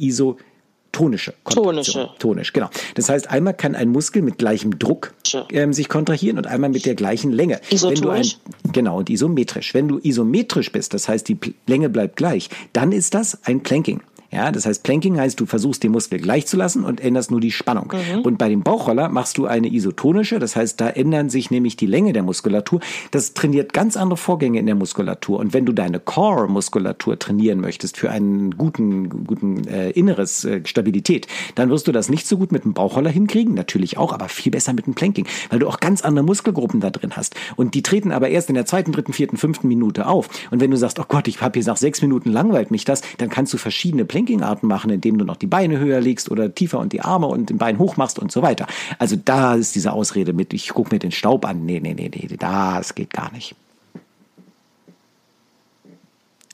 isotonische 0.97 1.35
Kontraktion. 1.45 1.75
Tonische. 1.75 2.19
Tonisch, 2.19 2.53
genau. 2.53 2.71
Das 2.95 3.09
heißt, 3.09 3.31
einmal 3.31 3.55
kann 3.55 3.75
ein 3.75 3.91
Muskel 3.91 4.23
mit 4.23 4.39
gleichem 4.39 4.79
Druck 4.79 5.15
ähm, 5.51 5.73
sich 5.73 5.89
kontrahieren 5.89 6.39
und 6.39 6.47
einmal 6.47 6.71
mit 6.71 6.87
der 6.87 6.95
gleichen 6.95 7.33
Länge. 7.33 7.61
Wenn 7.71 7.79
du 7.79 7.87
ein, 7.87 8.23
Isotonisch? 8.23 8.39
genau, 8.73 8.99
und 8.99 9.11
isometrisch. 9.11 9.75
Wenn 9.75 9.89
du 9.89 9.99
isometrisch 10.03 10.73
bist, 10.73 10.95
das 10.95 11.09
heißt, 11.09 11.29
die 11.29 11.39
Länge 11.67 11.89
bleibt 11.89 12.17
gleich, 12.17 12.49
dann 12.73 12.93
ist 12.93 13.15
das 13.15 13.39
ein 13.45 13.63
Planking. 13.63 14.01
Ja, 14.31 14.51
das 14.53 14.67
heißt, 14.67 14.83
Planking 14.83 15.19
heißt, 15.19 15.39
du 15.39 15.47
versuchst 15.47 15.83
den 15.83 15.93
Muskel 15.93 16.19
gleich 16.19 16.47
zu 16.47 16.57
lassen 16.57 16.85
und 16.85 17.01
änderst 17.01 17.31
nur 17.31 17.41
die 17.41 17.53
Spannung. 17.53 17.93
Und 18.23 18.39
bei 18.39 18.49
dem 18.49 18.63
Bauchroller 18.63 19.09
machst 19.09 19.39
du 19.39 19.47
eine 19.47 19.73
isotonische, 19.73 20.39
das 20.39 20.57
heißt, 20.57 20.81
da 20.81 20.89
ändern 20.89 21.31
sich 21.31 21.51
nämlich 21.51 21.77
die 21.77 21.87
Länge 21.87 22.13
der 22.13 22.23
Muskulatur. 22.23 22.81
Das 23.11 23.35
trainiert 23.35 23.73
ganz 23.73 23.97
andere 23.97 24.17
Vorgänge 24.17 24.59
in 24.59 24.67
der 24.67 24.75
Muskulatur. 24.75 25.39
Und 25.39 25.55
wenn 25.55 25.65
du 25.65 25.73
deine 25.73 26.01
Core-Muskulatur 26.01 27.19
trainieren 27.19 27.61
möchtest 27.61 27.97
für 27.97 28.11
einen 28.11 28.57
guten, 28.57 29.27
guten 29.27 29.67
äh, 29.69 29.91
inneres 29.91 30.45
äh, 30.45 30.61
Stabilität, 30.65 31.27
dann 31.55 31.71
wirst 31.71 31.87
du 31.87 31.93
das 31.93 32.09
nicht 32.09 32.27
so 32.27 32.37
gut 32.37 32.53
mit 32.53 32.65
dem 32.65 32.75
Bauchroller 32.75 33.11
hinkriegen, 33.11 33.55
natürlich 33.55 33.99
auch, 33.99 34.13
aber 34.13 34.29
viel 34.29 34.53
besser 34.53 34.73
mit 34.73 34.87
dem 34.87 34.95
Planking, 34.95 35.27
weil 35.51 35.59
du 35.59 35.69
auch 35.69 35.81
ganz 35.81 36.03
andere 36.03 36.25
Muskelgruppen 36.25 36.81
da 36.81 36.91
drin 36.91 37.13
hast. 37.17 37.35
Und 37.57 37.75
die 37.75 37.83
treten 37.83 38.13
aber 38.13 38.29
erst 38.29 38.49
in 38.49 38.55
der 38.55 38.67
zweiten, 38.67 38.93
dritten, 38.93 39.13
vierten, 39.13 39.37
fünften 39.37 39.69
Minute 39.69 40.07
auf. 40.07 40.29
Und 40.51 40.61
wenn 40.61 40.71
du 40.71 40.77
sagst, 40.77 40.99
oh 40.99 41.05
Gott, 41.07 41.29
ich 41.29 41.41
habe 41.41 41.59
hier 41.59 41.67
nach 41.67 41.77
sechs 41.77 42.03
Minuten 42.03 42.31
langweilt 42.31 42.71
mich 42.71 42.85
das, 42.85 43.03
dann 43.19 43.29
kannst 43.29 43.53
du 43.53 43.59
verschiedene 43.59 44.05
Planking-Arten 44.17 44.67
machen, 44.67 44.91
indem 44.91 45.19
du 45.19 45.27
noch 45.27 45.37
die 45.37 45.47
Beine 45.47 45.79
höher 45.79 46.01
legst 46.01 46.31
oder 46.31 46.55
tiefer 46.55 46.79
und 46.79 46.95
die 46.95 47.03
Arme 47.03 47.27
und 47.27 47.51
den 47.51 47.59
Bein 47.59 47.79
hoch 47.79 47.99
machst 47.99 48.19
und 48.19 48.33
so 48.33 48.41
weiter. 48.41 48.67
Also 48.99 49.17
da 49.23 49.55
ist 49.55 49.75
diese 49.75 49.93
Ausrede 49.93 50.33
mit, 50.33 50.55
ich 50.55 50.71
guck 50.71 50.91
mir 50.91 50.99
den 50.99 51.13
Staub 51.13 51.45
an. 51.45 51.67
Nee, 51.67 51.81
nee, 51.81 51.93
nee, 51.93 52.11
nee, 52.13 52.27
das 52.39 52.95
geht 52.95 53.11
gar 53.11 53.31
nicht. 53.33 53.55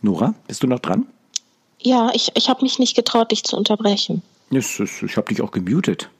Nora, 0.01 0.35
bist 0.49 0.65
du 0.65 0.67
noch 0.67 0.81
dran? 0.81 1.07
Ja, 1.81 2.11
ich, 2.13 2.33
ich 2.35 2.49
habe 2.49 2.63
mich 2.63 2.81
nicht 2.81 2.97
getraut, 2.97 3.31
dich 3.31 3.45
zu 3.45 3.57
unterbrechen. 3.57 4.23
Ist, 4.51 4.81
ich 4.81 5.17
habe 5.17 5.29
dich 5.29 5.41
auch 5.41 5.53
gemutet. 5.53 6.11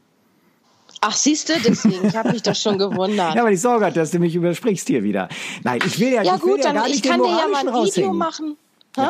Ach, 1.01 1.17
siehst 1.17 1.49
du, 1.49 1.55
deswegen, 1.65 2.07
ich 2.07 2.15
habe 2.15 2.31
mich 2.31 2.43
doch 2.43 2.55
schon 2.55 2.79
gewundert. 2.79 3.35
Ja, 3.35 3.43
weil 3.43 3.55
ich 3.55 3.61
Sorge 3.61 3.87
hatte, 3.87 3.99
dass 3.99 4.13
du 4.13 4.21
mich 4.21 4.37
übersprichst 4.37 4.87
hier 4.87 5.03
wieder. 5.03 5.29
Nein, 5.65 5.81
ich 5.85 5.99
will 5.99 6.13
ja, 6.13 6.23
Ja 6.23 6.37
ich 6.37 6.43
will 6.45 6.51
gut, 6.51 6.59
ja 6.59 6.67
dann 6.67 6.75
gar 6.77 6.85
nicht 6.85 6.95
ich 6.95 7.03
den 7.03 7.11
kann 7.11 7.23
dir 7.23 7.29
ja 7.29 7.49
mal 7.49 7.69
ein 7.69 7.85
Video 7.85 8.13
machen. 8.13 8.57
Hä? 8.97 9.09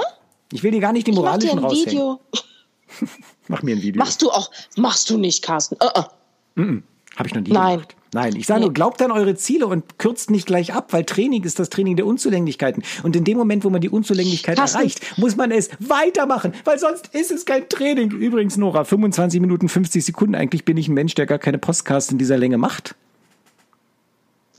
Ich 0.52 0.62
will 0.62 0.70
dir 0.70 0.80
gar 0.80 0.92
nicht 0.92 1.06
den 1.06 1.14
Ich 1.14 1.20
mach 1.20 1.38
dir 1.38 1.54
moralischen 1.54 1.64
ein. 1.64 1.90
Video. 1.90 2.20
Mach 3.48 3.62
mir 3.62 3.74
ein 3.74 3.82
Video. 3.82 3.98
Machst 3.98 4.22
du 4.22 4.30
auch, 4.30 4.50
machst 4.76 5.10
du 5.10 5.18
nicht, 5.18 5.42
Carsten. 5.42 5.76
Uh 5.82 5.88
-uh. 5.88 6.82
Habe 7.16 7.28
ich 7.28 7.34
noch 7.34 7.42
nie 7.42 7.50
Nein. 7.50 7.78
gemacht. 7.78 7.96
Nein, 8.14 8.36
ich 8.36 8.46
sage 8.46 8.60
nur, 8.60 8.74
glaubt 8.74 9.00
an 9.00 9.10
eure 9.10 9.34
Ziele 9.36 9.66
und 9.66 9.98
kürzt 9.98 10.30
nicht 10.30 10.46
gleich 10.46 10.74
ab, 10.74 10.92
weil 10.92 11.04
Training 11.04 11.42
ist 11.44 11.58
das 11.58 11.70
Training 11.70 11.96
der 11.96 12.04
Unzulänglichkeiten. 12.04 12.82
Und 13.02 13.16
in 13.16 13.24
dem 13.24 13.38
Moment, 13.38 13.64
wo 13.64 13.70
man 13.70 13.80
die 13.80 13.88
Unzulänglichkeit 13.88 14.56
Carsten. 14.58 14.78
erreicht, 14.78 15.18
muss 15.18 15.36
man 15.36 15.50
es 15.50 15.70
weitermachen, 15.78 16.52
weil 16.64 16.78
sonst 16.78 17.08
ist 17.14 17.30
es 17.30 17.46
kein 17.46 17.68
Training. 17.70 18.10
Übrigens, 18.10 18.58
Nora, 18.58 18.84
25 18.84 19.40
Minuten, 19.40 19.70
50 19.70 20.04
Sekunden. 20.04 20.34
Eigentlich 20.34 20.66
bin 20.66 20.76
ich 20.76 20.88
ein 20.88 20.94
Mensch, 20.94 21.14
der 21.14 21.24
gar 21.24 21.38
keine 21.38 21.56
Podcasts 21.56 22.12
in 22.12 22.18
dieser 22.18 22.36
Länge 22.36 22.58
macht. 22.58 22.94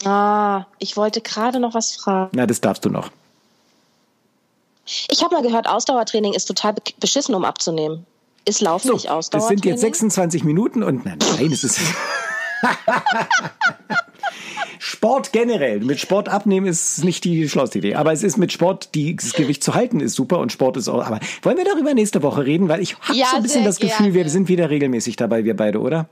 Ah, 0.04 0.66
ich 0.80 0.98
wollte 0.98 1.22
gerade 1.22 1.60
noch 1.60 1.76
was 1.76 1.96
fragen. 1.96 2.32
Na, 2.34 2.48
das 2.48 2.60
darfst 2.60 2.84
du 2.86 2.90
noch. 2.90 3.12
Ich 4.86 5.24
habe 5.24 5.34
mal 5.36 5.42
gehört, 5.44 5.68
Ausdauertraining 5.68 6.34
ist 6.34 6.46
total 6.46 6.74
be- 6.74 6.82
beschissen, 7.00 7.34
um 7.36 7.46
abzunehmen. 7.46 8.06
Ist 8.46 8.60
Laufen 8.62 8.92
nicht 8.92 9.06
das 9.06 9.12
Ausdauertraining? 9.12 9.58
sind 9.62 9.66
jetzt 9.66 9.82
26 9.82 10.44
Minuten 10.44 10.84
und 10.84 11.06
nein, 11.06 11.18
nein 11.38 11.52
es 11.52 11.64
ist. 11.64 11.80
Sport 14.80 15.32
generell. 15.32 15.80
Mit 15.80 16.00
Sport 16.00 16.28
abnehmen 16.30 16.68
ist 16.68 17.04
nicht 17.04 17.24
die 17.24 17.48
schlauste 17.48 17.78
Idee. 17.80 17.96
Aber 17.96 18.12
es 18.12 18.24
ist 18.24 18.38
mit 18.38 18.52
Sport, 18.52 18.90
die, 18.96 19.16
das 19.16 19.34
Gewicht 19.34 19.64
zu 19.64 19.74
halten, 19.74 20.00
ist 20.02 20.16
super 20.16 20.40
und 20.40 20.52
Sport 20.52 20.76
ist 20.78 20.90
auch. 20.90 21.04
Aber 21.06 21.20
wollen 21.42 21.58
wir 21.58 21.66
darüber 21.66 21.94
nächste 21.94 22.22
Woche 22.24 22.46
reden? 22.46 22.68
Weil 22.68 22.82
ich 22.82 22.98
habe 23.00 23.18
Ja, 23.18 23.28
so 23.32 23.38
ein 23.38 23.44
bisschen 23.44 23.64
das 23.64 23.80
Gefühl, 23.80 24.08
gerne. 24.12 24.14
wir 24.26 24.30
sind 24.30 24.48
wieder 24.50 24.70
regelmäßig 24.70 25.16
dabei, 25.16 25.46
wir 25.46 25.56
beide, 25.56 25.80
oder? 25.80 26.08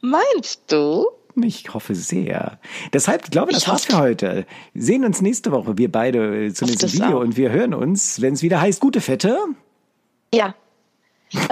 Meinst 0.00 0.60
du? 0.68 1.06
Ich 1.42 1.72
hoffe 1.74 1.94
sehr. 1.94 2.58
Deshalb 2.92 3.30
glaube 3.30 3.50
ich, 3.50 3.56
das 3.56 3.64
Ich 3.64 3.68
war's 3.68 3.84
für 3.86 3.98
heute. 3.98 4.46
Sehen 4.74 5.04
uns 5.04 5.20
nächste 5.20 5.50
Woche, 5.52 5.76
wir 5.76 5.90
beide 5.90 6.46
äh, 6.46 6.52
zumindest 6.52 6.84
im 6.84 6.88
das 6.90 6.92
Video. 6.94 7.18
auch. 7.18 7.22
Und 7.22 7.36
wir 7.36 7.50
hören 7.50 7.74
uns, 7.74 8.20
wenn 8.20 8.34
es 8.34 8.42
wieder 8.42 8.60
heißt, 8.60 8.80
gute 8.80 9.00
Fette. 9.00 9.38
Ja. 10.32 10.54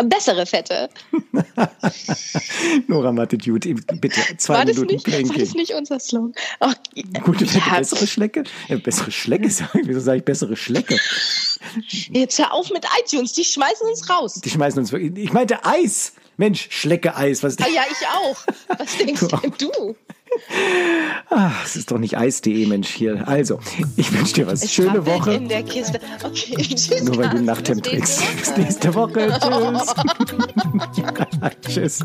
Bessere 0.04 0.46
Fette. 0.46 0.88
Nora 2.86 3.10
Mattitude, 3.10 3.74
bitte 3.74 4.20
zwei 4.36 4.54
War 4.54 4.64
Minuten 4.64 4.94
nicht, 4.94 5.08
war 5.10 5.38
das 5.38 5.54
nicht 5.54 5.74
unser 5.74 5.98
Slogan? 5.98 6.34
Ach, 6.60 6.74
Gute 7.24 7.46
Fette, 7.46 7.68
ja, 7.68 7.78
bessere 7.78 8.06
Schlecke? 8.06 8.44
Ja, 8.68 8.76
bessere 8.76 9.10
Schlecke. 9.10 9.48
Wieso 9.82 10.00
sage 10.00 10.18
ich 10.18 10.24
bessere 10.24 10.56
Schlecke? 10.56 10.96
Jetzt 12.10 12.38
hör 12.38 12.52
auf 12.52 12.70
mit 12.70 12.86
iTunes, 13.00 13.32
die 13.32 13.44
schmeißen 13.44 13.88
uns 13.88 14.08
raus. 14.08 14.40
Die 14.44 14.50
schmeißen 14.50 14.78
uns. 14.78 14.92
Ich 14.92 15.32
meinte 15.32 15.64
Eis. 15.64 16.12
Mensch, 16.36 16.68
Schlecke 16.70 17.16
Eis. 17.16 17.42
Was 17.42 17.58
Ah 17.58 17.66
ja, 17.72 17.82
ich 17.90 18.06
auch. 18.06 18.36
Was 18.78 18.96
denkst 18.96 19.22
denn 19.42 19.52
du? 19.58 19.96
Ah, 21.28 21.50
es 21.64 21.76
ist 21.76 21.90
doch 21.90 21.98
nicht 21.98 22.16
Eis.de, 22.16 22.64
Mensch, 22.66 22.88
hier. 22.88 23.28
Also, 23.28 23.58
ich 23.96 24.10
wünsche 24.12 24.32
dir 24.34 24.46
was. 24.46 24.62
Es 24.64 24.72
Schöne 24.72 25.04
Woche. 25.04 25.34
in 25.34 25.48
der 25.48 25.62
Kiste. 25.62 26.00
Okay, 26.24 26.56
tschüss. 26.56 27.02
Nur 27.02 27.18
weil 27.18 27.28
du 27.30 27.42
Nachthemd 27.42 27.84
trägst. 27.84 28.20
nächste 28.20 28.54
Bis 28.54 28.56
nächste 28.56 28.94
Woche. 28.94 29.28
Tschüss. 31.66 32.00